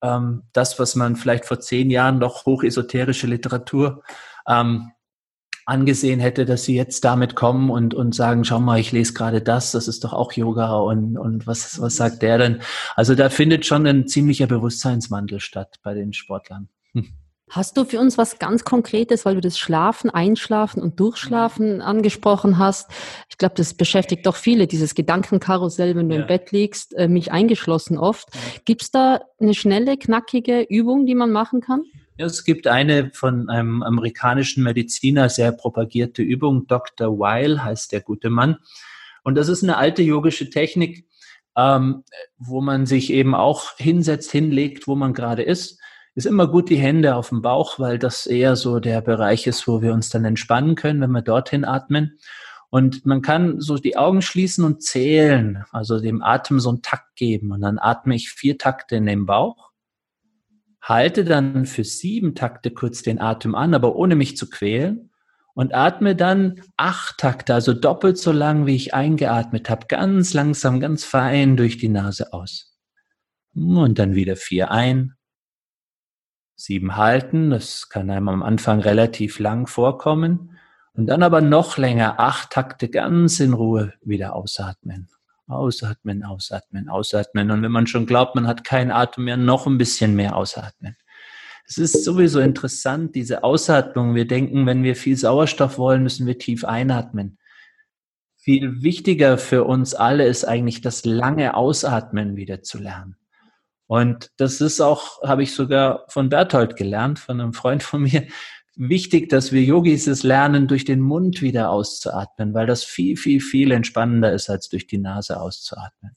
[0.00, 4.04] ähm, das, was man vielleicht vor zehn Jahren noch hochesoterische Literatur
[4.46, 4.92] ähm,
[5.70, 9.40] angesehen hätte, dass sie jetzt damit kommen und, und sagen, schau mal, ich lese gerade
[9.40, 12.60] das, das ist doch auch Yoga und, und was, was sagt der denn?
[12.96, 16.68] Also da findet schon ein ziemlicher Bewusstseinswandel statt bei den Sportlern.
[16.92, 17.08] Hm.
[17.50, 22.58] Hast du für uns was ganz Konkretes, weil du das Schlafen, Einschlafen und Durchschlafen angesprochen
[22.58, 22.88] hast?
[23.28, 26.20] Ich glaube, das beschäftigt doch viele, dieses Gedankenkarussell, wenn du ja.
[26.20, 28.28] im Bett liegst, äh, mich eingeschlossen oft.
[28.64, 31.82] Gibt es da eine schnelle, knackige Übung, die man machen kann?
[32.22, 37.18] Es gibt eine von einem amerikanischen Mediziner sehr propagierte Übung, Dr.
[37.18, 38.58] Weil heißt der gute Mann.
[39.22, 41.06] Und das ist eine alte yogische Technik,
[41.56, 42.04] ähm,
[42.36, 45.80] wo man sich eben auch hinsetzt, hinlegt, wo man gerade ist.
[46.14, 49.66] Ist immer gut die Hände auf dem Bauch, weil das eher so der Bereich ist,
[49.66, 52.18] wo wir uns dann entspannen können, wenn wir dorthin atmen.
[52.68, 57.16] Und man kann so die Augen schließen und zählen, also dem Atem so einen Takt
[57.16, 57.50] geben.
[57.52, 59.69] Und dann atme ich vier Takte in den Bauch,
[60.82, 65.10] halte dann für sieben Takte kurz den Atem an, aber ohne mich zu quälen.
[65.52, 70.80] Und atme dann acht Takte, also doppelt so lang, wie ich eingeatmet habe, ganz langsam,
[70.80, 72.78] ganz fein durch die Nase aus.
[73.54, 75.14] Und dann wieder vier ein,
[76.54, 77.50] sieben halten.
[77.50, 80.56] Das kann einem am Anfang relativ lang vorkommen.
[80.92, 85.08] Und dann aber noch länger, acht Takte ganz in Ruhe wieder ausatmen.
[85.50, 87.50] Ausatmen, ausatmen, ausatmen.
[87.50, 90.96] Und wenn man schon glaubt, man hat keinen Atem mehr, noch ein bisschen mehr ausatmen.
[91.66, 94.14] Es ist sowieso interessant, diese Ausatmung.
[94.14, 97.38] Wir denken, wenn wir viel Sauerstoff wollen, müssen wir tief einatmen.
[98.36, 103.16] Viel wichtiger für uns alle ist eigentlich das lange Ausatmen wieder zu lernen.
[103.86, 108.26] Und das ist auch, habe ich sogar von Berthold gelernt, von einem Freund von mir,
[108.80, 113.40] wichtig, dass wir Yogis es lernen, durch den Mund wieder auszuatmen, weil das viel, viel,
[113.40, 116.12] viel entspannender ist, als durch die Nase auszuatmen.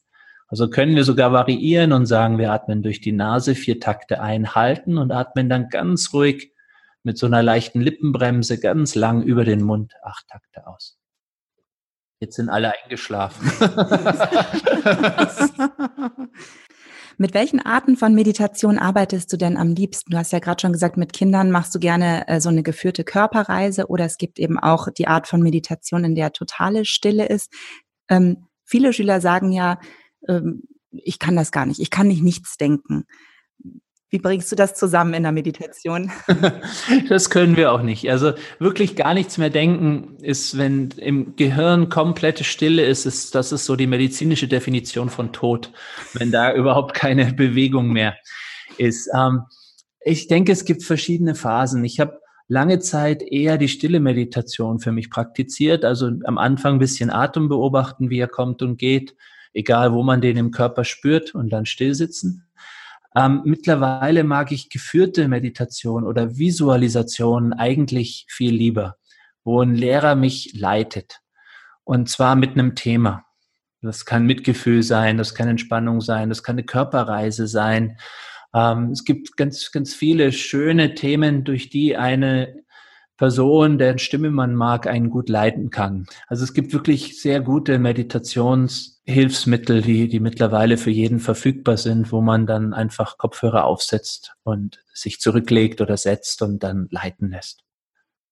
[0.48, 4.98] Also können wir sogar variieren und sagen, wir atmen durch die Nase vier Takte einhalten
[4.98, 6.54] und atmen dann ganz ruhig
[7.04, 10.98] mit so einer leichten Lippenbremse ganz lang über den Mund acht Takte aus.
[12.20, 13.52] Jetzt sind alle eingeschlafen.
[17.18, 20.12] Mit welchen Arten von Meditation arbeitest du denn am liebsten?
[20.12, 23.04] Du hast ja gerade schon gesagt, mit Kindern machst du gerne äh, so eine geführte
[23.04, 27.54] Körperreise oder es gibt eben auch die Art von Meditation, in der totale Stille ist.
[28.10, 29.80] Ähm, viele Schüler sagen ja,
[30.28, 33.06] ähm, ich kann das gar nicht, ich kann nicht nichts denken.
[34.14, 36.12] Wie bringst du das zusammen in der Meditation?
[37.10, 38.12] Das können wir auch nicht.
[38.12, 43.52] Also wirklich gar nichts mehr denken ist, wenn im Gehirn komplette Stille ist, ist das
[43.52, 45.72] ist so die medizinische Definition von Tod,
[46.14, 48.16] wenn da überhaupt keine Bewegung mehr
[48.78, 49.10] ist.
[49.18, 49.42] Ähm,
[50.02, 51.84] ich denke, es gibt verschiedene Phasen.
[51.84, 55.84] Ich habe lange Zeit eher die stille Meditation für mich praktiziert.
[55.86, 59.16] Also am Anfang ein bisschen Atem beobachten, wie er kommt und geht,
[59.54, 62.46] egal wo man den im Körper spürt und dann still sitzen.
[63.16, 68.98] Ähm, mittlerweile mag ich geführte Meditation oder Visualisation eigentlich viel lieber,
[69.44, 71.20] wo ein Lehrer mich leitet.
[71.84, 73.26] Und zwar mit einem Thema.
[73.82, 77.98] Das kann Mitgefühl sein, das kann Entspannung sein, das kann eine Körperreise sein.
[78.56, 82.63] Ähm, es gibt ganz, ganz viele schöne Themen, durch die eine
[83.24, 86.08] Person, deren Stimme man mag, einen gut leiten kann.
[86.28, 92.20] Also es gibt wirklich sehr gute Meditationshilfsmittel, die, die mittlerweile für jeden verfügbar sind, wo
[92.20, 97.62] man dann einfach Kopfhörer aufsetzt und sich zurücklegt oder setzt und dann leiten lässt.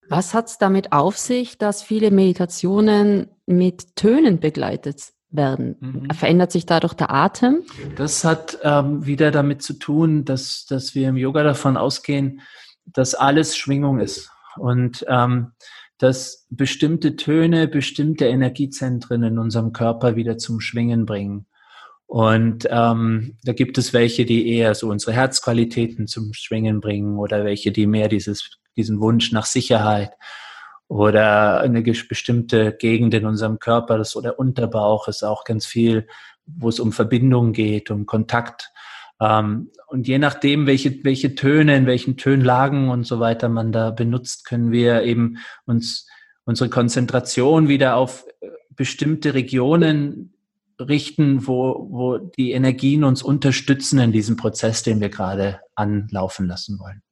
[0.09, 5.77] Was hat es damit auf sich, dass viele Meditationen mit Tönen begleitet werden?
[5.79, 6.09] Mhm.
[6.13, 7.63] Verändert sich dadurch der Atem?
[7.95, 12.41] Das hat ähm, wieder damit zu tun, dass, dass wir im Yoga davon ausgehen,
[12.85, 15.51] dass alles Schwingung ist und ähm,
[15.97, 21.45] dass bestimmte Töne, bestimmte Energiezentren in unserem Körper wieder zum Schwingen bringen.
[22.07, 27.45] Und ähm, da gibt es welche, die eher so unsere Herzqualitäten zum Schwingen bringen oder
[27.45, 30.11] welche, die mehr dieses, diesen Wunsch nach Sicherheit
[30.87, 36.05] oder eine bestimmte Gegend in unserem Körper, das oder Unterbauch ist auch ganz viel,
[36.45, 38.71] wo es um Verbindung geht, um Kontakt
[39.21, 44.45] und je nachdem, welche, welche Töne, in welchen Tönlagen und so weiter man da benutzt,
[44.45, 46.07] können wir eben uns
[46.43, 50.33] unsere Konzentration wieder auf äh, bestimmte Regionen
[50.79, 56.79] richten, wo, wo die Energien uns unterstützen in diesem Prozess, den wir gerade anlaufen lassen
[56.79, 57.03] wollen.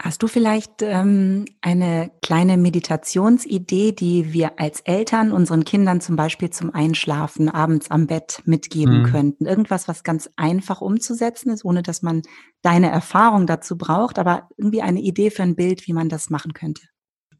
[0.00, 6.50] Hast du vielleicht ähm, eine kleine Meditationsidee, die wir als Eltern unseren Kindern zum Beispiel
[6.50, 9.06] zum Einschlafen abends am Bett mitgeben mhm.
[9.06, 9.46] könnten?
[9.46, 12.22] Irgendwas, was ganz einfach umzusetzen ist, ohne dass man
[12.62, 16.52] deine Erfahrung dazu braucht, aber irgendwie eine Idee für ein Bild, wie man das machen
[16.52, 16.82] könnte?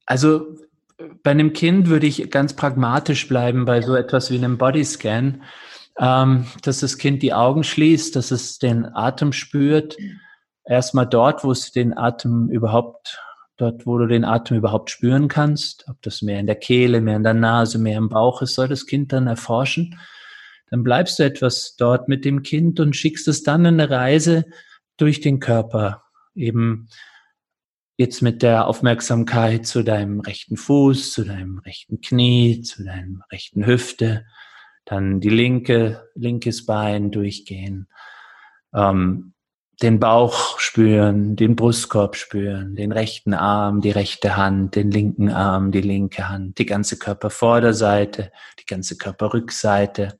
[0.04, 0.56] Also
[1.22, 5.44] bei einem Kind würde ich ganz pragmatisch bleiben bei so etwas wie einem Bodyscan,
[5.96, 9.96] ähm, dass das Kind die Augen schließt, dass es den Atem spürt.
[9.96, 10.18] Mhm
[10.68, 13.20] erstmal dort, wo es den Atem überhaupt,
[13.56, 17.16] dort, wo du den Atem überhaupt spüren kannst, ob das mehr in der Kehle, mehr
[17.16, 19.98] in der Nase, mehr im Bauch ist, soll das Kind dann erforschen.
[20.70, 24.44] Dann bleibst du etwas dort mit dem Kind und schickst es dann in eine Reise
[24.98, 26.04] durch den Körper.
[26.34, 26.88] Eben
[27.96, 33.66] jetzt mit der Aufmerksamkeit zu deinem rechten Fuß, zu deinem rechten Knie, zu deinem rechten
[33.66, 34.24] Hüfte,
[34.84, 37.88] dann die linke, linkes Bein durchgehen.
[38.74, 39.34] Ähm,
[39.82, 45.70] den Bauch spüren, den Brustkorb spüren, den rechten Arm, die rechte Hand, den linken Arm,
[45.70, 50.18] die linke Hand, die ganze Körpervorderseite, die ganze Körperrückseite.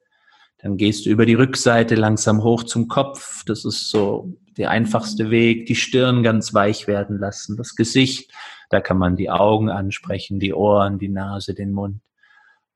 [0.59, 3.45] Dann gehst du über die Rückseite langsam hoch zum Kopf.
[3.47, 5.67] Das ist so der einfachste Weg.
[5.67, 8.33] Die Stirn ganz weich werden lassen, das Gesicht.
[8.71, 12.01] Da kann man die Augen ansprechen, die Ohren, die Nase, den Mund.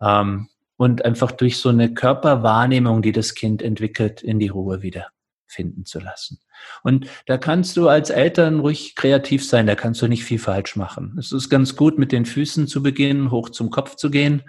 [0.00, 5.12] Ähm, und einfach durch so eine Körperwahrnehmung, die das Kind entwickelt, in die Ruhe wieder
[5.52, 6.40] finden zu lassen.
[6.82, 10.76] Und da kannst du als Eltern ruhig kreativ sein, da kannst du nicht viel falsch
[10.76, 11.16] machen.
[11.18, 14.42] Es ist ganz gut, mit den Füßen zu beginnen, hoch zum Kopf zu gehen.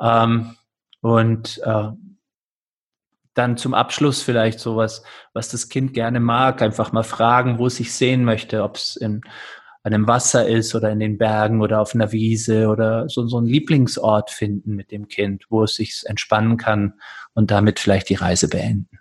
[0.00, 0.56] Ähm,
[1.00, 1.88] und äh,
[3.34, 5.02] dann zum Abschluss vielleicht sowas,
[5.34, 8.96] was das Kind gerne mag, einfach mal fragen, wo es sich sehen möchte, ob es
[8.96, 9.20] in
[9.82, 13.46] einem Wasser ist oder in den Bergen oder auf einer Wiese oder so, so einen
[13.46, 16.94] Lieblingsort finden mit dem Kind, wo es sich entspannen kann
[17.34, 18.98] und damit vielleicht die Reise beenden.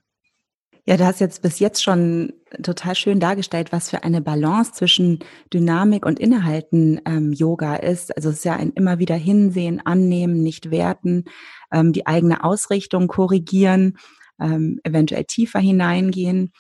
[0.87, 5.17] Ja, du hast jetzt bis jetzt schon total schön dargestellt, was für eine Balance zwischen
[5.51, 8.15] Dynamik und Innehalten ähm, Yoga ist.
[8.15, 11.23] Also es ist ja ein immer wieder hinsehen, annehmen, nicht werten,
[11.71, 13.97] ähm, die eigene Ausrichtung korrigieren,
[14.39, 16.51] ähm, eventuell tiefer hineingehen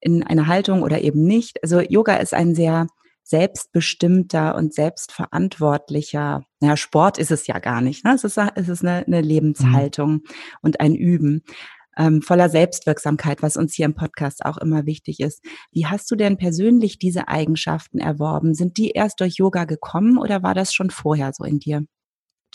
[0.00, 1.62] in eine Haltung oder eben nicht.
[1.62, 2.88] Also Yoga ist ein sehr
[3.22, 8.04] selbstbestimmter und selbstverantwortlicher, naja, Sport ist es ja gar nicht.
[8.04, 8.14] Ne?
[8.14, 10.22] Es ist, es ist eine, eine Lebenshaltung mhm.
[10.62, 11.44] und ein Üben
[11.98, 15.44] ähm, voller Selbstwirksamkeit, was uns hier im Podcast auch immer wichtig ist.
[15.72, 18.54] Wie hast du denn persönlich diese Eigenschaften erworben?
[18.54, 21.84] Sind die erst durch Yoga gekommen oder war das schon vorher so in dir?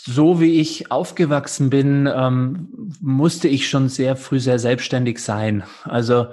[0.00, 5.62] So wie ich aufgewachsen bin, ähm, musste ich schon sehr früh sehr selbstständig sein.
[5.84, 6.26] Also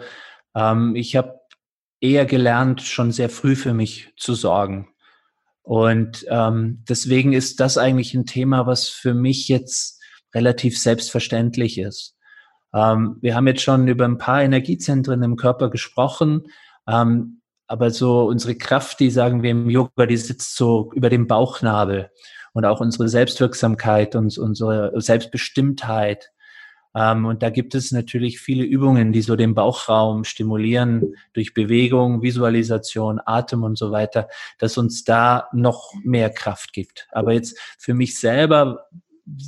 [0.55, 1.39] ähm, ich habe
[1.99, 4.87] eher gelernt, schon sehr früh für mich zu sorgen.
[5.61, 10.01] Und ähm, deswegen ist das eigentlich ein Thema, was für mich jetzt
[10.33, 12.15] relativ selbstverständlich ist.
[12.73, 16.47] Ähm, wir haben jetzt schon über ein paar Energiezentren im Körper gesprochen,
[16.87, 21.27] ähm, aber so unsere Kraft, die sagen wir im Yoga, die sitzt so über dem
[21.27, 22.09] Bauchnabel
[22.53, 26.31] und auch unsere Selbstwirksamkeit und unsere Selbstbestimmtheit.
[26.93, 32.21] Ähm, und da gibt es natürlich viele Übungen, die so den Bauchraum stimulieren durch Bewegung,
[32.21, 37.07] Visualisation, Atem und so weiter, dass uns da noch mehr Kraft gibt.
[37.11, 38.87] Aber jetzt für mich selber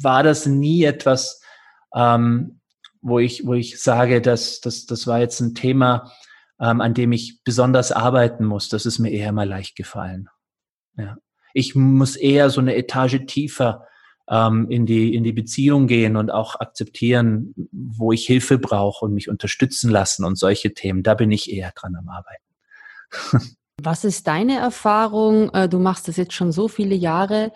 [0.01, 1.41] war das nie etwas,
[1.93, 2.61] ähm,
[3.03, 6.11] wo ich, wo ich sage, dass das, das war jetzt ein Thema,
[6.59, 8.69] ähm, an dem ich besonders arbeiten muss.
[8.69, 10.29] Das ist mir eher mal leicht gefallen.
[10.97, 11.17] Ja.
[11.53, 13.85] Ich muss eher so eine Etage tiefer
[14.29, 19.13] ähm, in die in die Beziehung gehen und auch akzeptieren, wo ich Hilfe brauche und
[19.13, 21.03] mich unterstützen lassen und solche Themen.
[21.03, 22.43] Da bin ich eher dran am Arbeiten.
[23.81, 25.49] Was ist deine Erfahrung?
[25.53, 27.51] Äh, du machst das jetzt schon so viele Jahre.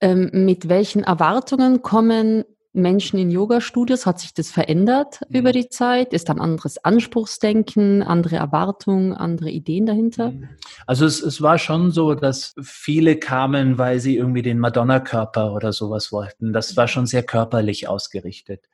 [0.00, 2.44] Ähm, mit welchen Erwartungen kommen
[2.76, 4.06] Menschen in Yoga-Studios?
[4.06, 5.36] Hat sich das verändert mhm.
[5.36, 6.12] über die Zeit?
[6.12, 10.30] Ist dann anderes Anspruchsdenken, andere Erwartungen, andere Ideen dahinter?
[10.30, 10.48] Mhm.
[10.86, 15.72] Also es, es war schon so, dass viele kamen, weil sie irgendwie den Madonna-Körper oder
[15.72, 16.52] sowas wollten.
[16.52, 18.68] Das war schon sehr körperlich ausgerichtet.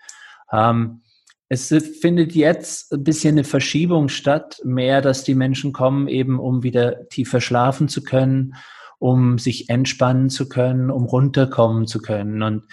[0.52, 1.02] Ähm,
[1.48, 1.68] es
[2.00, 7.10] findet jetzt ein bisschen eine Verschiebung statt, mehr, dass die Menschen kommen, eben um wieder
[7.10, 8.54] tiefer schlafen zu können,
[8.98, 12.42] um sich entspannen zu können, um runterkommen zu können.
[12.42, 12.64] Und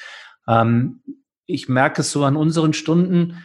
[0.47, 1.01] ähm,
[1.49, 3.43] ich merke es so an unseren Stunden,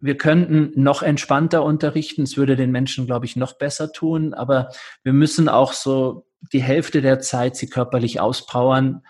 [0.00, 2.22] wir könnten noch entspannter unterrichten.
[2.22, 4.34] Es würde den Menschen, glaube ich, noch besser tun.
[4.34, 4.68] Aber
[5.02, 9.02] wir müssen auch so die Hälfte der Zeit sie körperlich auspowern,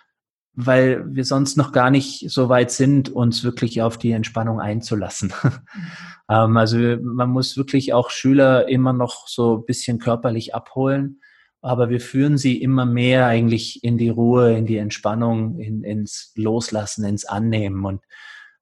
[0.53, 5.33] weil wir sonst noch gar nicht so weit sind, uns wirklich auf die Entspannung einzulassen.
[6.31, 11.21] ähm, also man muss wirklich auch Schüler immer noch so ein bisschen körperlich abholen.
[11.61, 16.33] Aber wir führen sie immer mehr eigentlich in die Ruhe, in die Entspannung, in, ins
[16.37, 17.85] Loslassen, ins Annehmen.
[17.85, 18.03] Und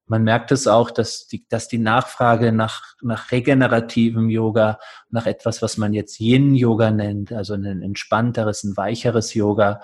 [0.05, 5.61] man merkt es auch, dass die, dass die Nachfrage nach, nach regenerativem Yoga, nach etwas,
[5.61, 9.81] was man jetzt Yin-Yoga nennt, also ein entspannteres, ein weicheres Yoga,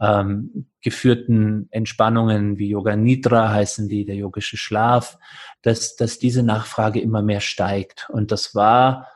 [0.00, 5.18] ähm, geführten Entspannungen wie Yoga Nidra heißen die, der yogische Schlaf,
[5.62, 8.08] dass, dass diese Nachfrage immer mehr steigt.
[8.10, 9.08] Und das war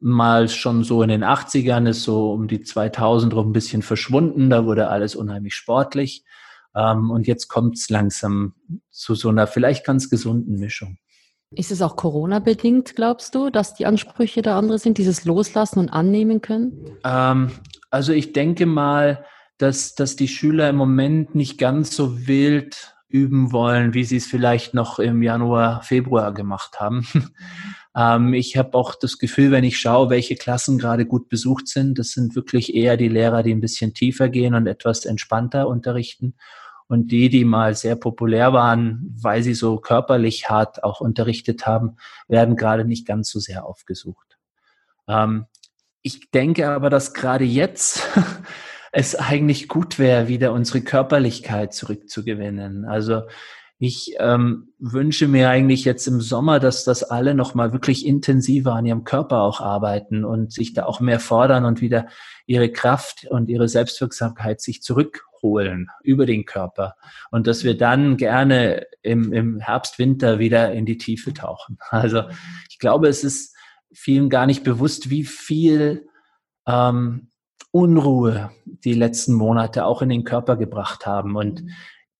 [0.00, 4.48] mal schon so in den 80ern, ist so um die 2000 rum ein bisschen verschwunden,
[4.48, 6.24] da wurde alles unheimlich sportlich.
[6.74, 8.54] Ähm, und jetzt kommt es langsam
[8.90, 10.98] zu so einer vielleicht ganz gesunden Mischung.
[11.54, 15.88] Ist es auch Corona-bedingt, glaubst du, dass die Ansprüche da andere sind, dieses Loslassen und
[15.88, 16.98] annehmen können?
[17.04, 17.50] Ähm,
[17.90, 19.24] also ich denke mal,
[19.56, 24.26] dass, dass die Schüler im Moment nicht ganz so wild üben wollen, wie sie es
[24.26, 27.06] vielleicht noch im Januar, Februar gemacht haben.
[27.96, 31.98] ähm, ich habe auch das Gefühl, wenn ich schaue, welche Klassen gerade gut besucht sind,
[31.98, 36.34] das sind wirklich eher die Lehrer, die ein bisschen tiefer gehen und etwas entspannter unterrichten.
[36.88, 41.96] Und die, die mal sehr populär waren, weil sie so körperlich hart auch unterrichtet haben,
[42.28, 44.38] werden gerade nicht ganz so sehr aufgesucht.
[45.06, 45.46] Ähm,
[46.02, 48.08] ich denke aber, dass gerade jetzt
[48.92, 52.86] es eigentlich gut wäre, wieder unsere Körperlichkeit zurückzugewinnen.
[52.86, 53.22] Also
[53.80, 58.86] ich ähm, wünsche mir eigentlich jetzt im Sommer, dass das alle nochmal wirklich intensiver an
[58.86, 62.08] ihrem Körper auch arbeiten und sich da auch mehr fordern und wieder
[62.46, 64.82] ihre Kraft und ihre Selbstwirksamkeit sich
[65.38, 66.94] zurückholen über den Körper.
[67.30, 71.78] Und dass wir dann gerne im, im Herbst, Winter wieder in die Tiefe tauchen.
[71.90, 72.24] Also
[72.68, 73.56] ich glaube, es ist
[73.92, 76.06] vielen gar nicht bewusst, wie viel
[76.66, 77.30] ähm,
[77.70, 81.36] Unruhe die letzten Monate auch in den Körper gebracht haben.
[81.36, 81.64] Und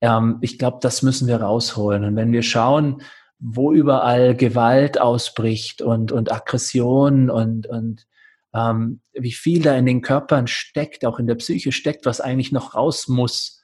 [0.01, 2.05] ähm, ich glaube, das müssen wir rausholen.
[2.05, 3.03] Und wenn wir schauen,
[3.39, 8.08] wo überall Gewalt ausbricht und, und Aggression und, und
[8.55, 12.53] ähm, wie viel da in den Körpern steckt, auch in der Psyche steckt, was eigentlich
[12.53, 13.63] noch raus muss,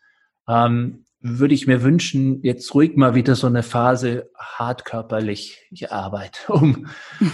[0.48, 6.88] ähm, würde ich mir wünschen, jetzt ruhig mal wieder so eine Phase hartkörperlich Arbeit, um,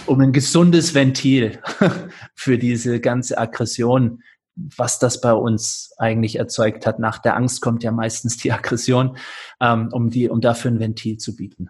[0.05, 1.59] um ein gesundes Ventil
[2.35, 4.21] für diese ganze Aggression
[4.55, 6.99] was das bei uns eigentlich erzeugt hat.
[6.99, 9.17] Nach der Angst kommt ja meistens die Aggression,
[9.59, 11.69] ähm, um, die, um dafür ein Ventil zu bieten.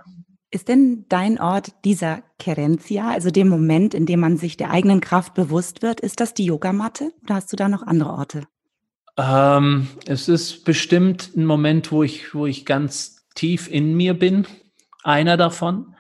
[0.54, 5.00] Ist denn dein Ort dieser Kerencia, also dem Moment, in dem man sich der eigenen
[5.00, 8.44] Kraft bewusst wird, ist das die Yogamatte oder hast du da noch andere Orte?
[9.18, 14.46] Ähm, es ist bestimmt ein Moment, wo ich, wo ich ganz tief in mir bin,
[15.04, 15.96] einer davon.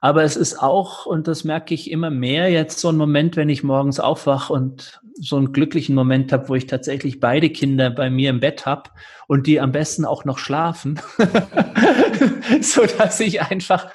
[0.00, 3.48] Aber es ist auch, und das merke ich immer mehr, jetzt so ein Moment, wenn
[3.48, 8.10] ich morgens aufwache und so einen glücklichen Moment habe, wo ich tatsächlich beide Kinder bei
[8.10, 8.90] mir im Bett habe
[9.26, 11.00] und die am besten auch noch schlafen,
[12.60, 13.90] so dass ich einfach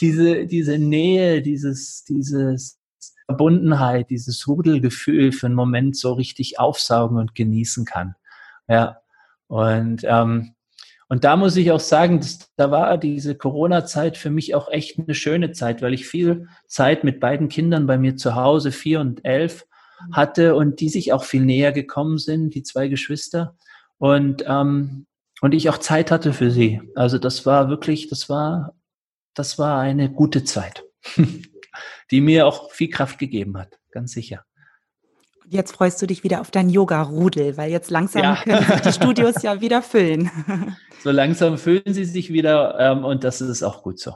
[0.00, 2.78] diese, diese Nähe, dieses, dieses
[3.26, 8.14] Verbundenheit, dieses Rudelgefühl für einen Moment so richtig aufsaugen und genießen kann.
[8.68, 8.98] Ja.
[9.46, 10.54] Und, ähm,
[11.10, 14.96] und da muss ich auch sagen, dass, da war diese Corona-Zeit für mich auch echt
[14.96, 19.00] eine schöne Zeit, weil ich viel Zeit mit beiden Kindern bei mir zu Hause, vier
[19.00, 19.66] und elf,
[20.12, 23.56] hatte und die sich auch viel näher gekommen sind, die zwei Geschwister.
[23.98, 25.06] Und, ähm,
[25.40, 26.80] und ich auch Zeit hatte für sie.
[26.94, 28.76] Also das war wirklich, das war,
[29.34, 30.84] das war eine gute Zeit,
[32.12, 34.44] die mir auch viel Kraft gegeben hat, ganz sicher.
[35.52, 38.36] Jetzt freust du dich wieder auf dein Yoga-Rudel, weil jetzt langsam ja.
[38.36, 40.30] können sich die Studios ja wieder füllen.
[41.02, 44.14] So langsam füllen sie sich wieder ähm, und das ist auch gut so.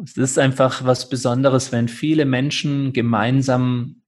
[0.00, 4.02] Es ist einfach was Besonderes, wenn viele Menschen gemeinsam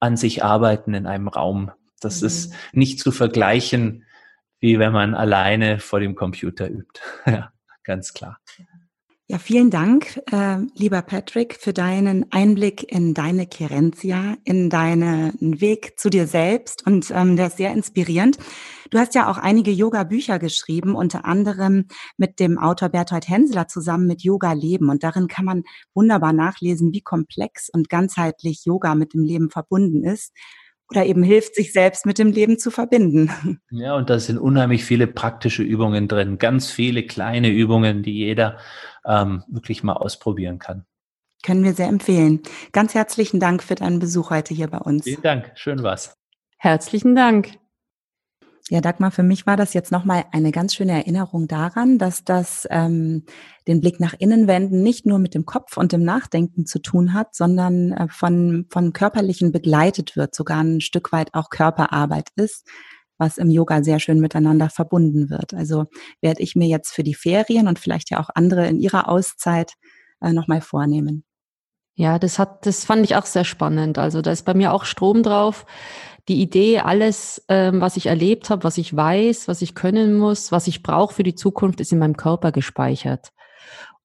[0.00, 1.72] an sich arbeiten in einem Raum.
[2.00, 2.26] Das mhm.
[2.26, 4.06] ist nicht zu vergleichen,
[4.60, 7.00] wie wenn man alleine vor dem Computer übt.
[7.26, 7.52] ja,
[7.84, 8.38] ganz klar.
[9.32, 15.98] Ja, vielen Dank, äh, lieber Patrick, für deinen Einblick in deine Kerencia, in deinen Weg
[15.98, 16.86] zu dir selbst.
[16.86, 18.36] Und ähm, der ist sehr inspirierend.
[18.90, 21.86] Du hast ja auch einige Yoga-Bücher geschrieben, unter anderem
[22.18, 24.90] mit dem Autor Berthold Hensler zusammen mit Yoga Leben.
[24.90, 25.62] Und darin kann man
[25.94, 30.34] wunderbar nachlesen, wie komplex und ganzheitlich Yoga mit dem Leben verbunden ist
[30.92, 33.30] oder eben hilft, sich selbst mit dem Leben zu verbinden.
[33.70, 38.58] Ja, und da sind unheimlich viele praktische Übungen drin, ganz viele kleine Übungen, die jeder
[39.06, 40.84] ähm, wirklich mal ausprobieren kann.
[41.42, 42.40] Können wir sehr empfehlen.
[42.72, 45.04] Ganz herzlichen Dank für deinen Besuch heute hier bei uns.
[45.04, 46.16] Vielen Dank, schön war's.
[46.58, 47.61] Herzlichen Dank.
[48.70, 52.66] Ja, Dagmar, für mich war das jetzt nochmal eine ganz schöne Erinnerung daran, dass das
[52.70, 53.24] ähm,
[53.66, 57.12] den Blick nach innen wenden nicht nur mit dem Kopf und dem Nachdenken zu tun
[57.12, 62.64] hat, sondern äh, von, von Körperlichen begleitet wird, sogar ein Stück weit auch Körperarbeit ist,
[63.18, 65.54] was im Yoga sehr schön miteinander verbunden wird.
[65.54, 65.86] Also
[66.20, 69.72] werde ich mir jetzt für die Ferien und vielleicht ja auch andere in ihrer Auszeit
[70.20, 71.24] äh, nochmal vornehmen.
[71.94, 73.98] Ja, das hat, das fand ich auch sehr spannend.
[73.98, 75.66] Also da ist bei mir auch Strom drauf
[76.28, 80.52] die Idee, alles, ähm, was ich erlebt habe, was ich weiß, was ich können muss,
[80.52, 83.32] was ich brauche für die Zukunft, ist in meinem Körper gespeichert.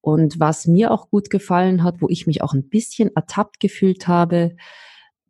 [0.00, 4.08] Und was mir auch gut gefallen hat, wo ich mich auch ein bisschen ertappt gefühlt
[4.08, 4.56] habe,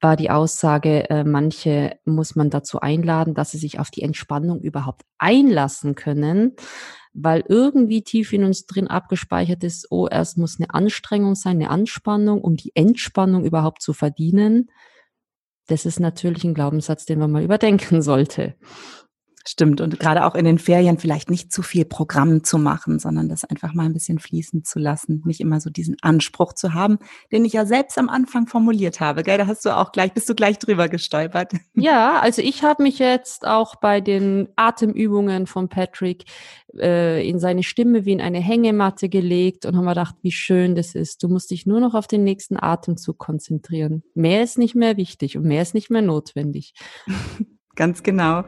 [0.01, 4.61] war die Aussage, äh, manche muss man dazu einladen, dass sie sich auf die Entspannung
[4.61, 6.55] überhaupt einlassen können,
[7.13, 11.71] weil irgendwie tief in uns drin abgespeichert ist, oh, erst muss eine Anstrengung sein, eine
[11.71, 14.71] Anspannung, um die Entspannung überhaupt zu verdienen
[15.69, 18.55] das ist natürlich ein Glaubenssatz, den man mal überdenken sollte.
[19.51, 19.81] Stimmt.
[19.81, 23.47] Und gerade auch in den Ferien vielleicht nicht zu viel Programm zu machen, sondern das
[23.47, 25.23] einfach mal ein bisschen fließen zu lassen.
[25.25, 26.99] Nicht immer so diesen Anspruch zu haben,
[27.33, 29.23] den ich ja selbst am Anfang formuliert habe.
[29.23, 29.39] Gell?
[29.39, 31.53] Da hast du auch gleich, bist du gleich drüber gestolpert.
[31.75, 36.25] Ja, also ich habe mich jetzt auch bei den Atemübungen von Patrick
[36.77, 40.75] äh, in seine Stimme wie in eine Hängematte gelegt und haben mir gedacht, wie schön
[40.75, 41.23] das ist.
[41.23, 44.03] Du musst dich nur noch auf den nächsten Atemzug konzentrieren.
[44.15, 46.75] Mehr ist nicht mehr wichtig und mehr ist nicht mehr notwendig.
[47.79, 48.43] Ganz genau.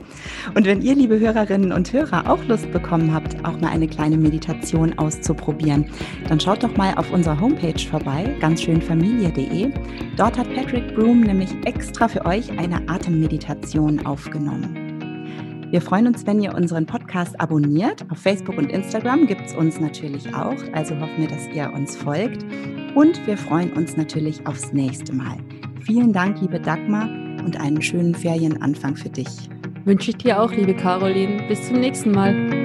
[0.56, 4.16] Und wenn ihr, liebe Hörerinnen und Hörer, auch Lust bekommen habt, auch mal eine kleine
[4.16, 5.86] Meditation auszuprobieren,
[6.28, 9.70] dann schaut doch mal auf unserer Homepage vorbei, ganzschönfamilie.de.
[10.16, 14.90] Dort hat Patrick Broom nämlich extra für euch eine Atemmeditation aufgenommen.
[15.70, 18.04] Wir freuen uns, wenn ihr unseren Podcast abonniert.
[18.10, 21.96] Auf Facebook und Instagram gibt es uns natürlich auch, also hoffen wir, dass ihr uns
[21.96, 22.44] folgt.
[22.96, 25.36] Und wir freuen uns natürlich aufs nächste Mal.
[25.84, 27.08] Vielen Dank, liebe Dagmar,
[27.44, 29.28] und einen schönen Ferienanfang für dich.
[29.84, 31.42] Wünsche ich dir auch, liebe Caroline.
[31.48, 32.59] Bis zum nächsten Mal.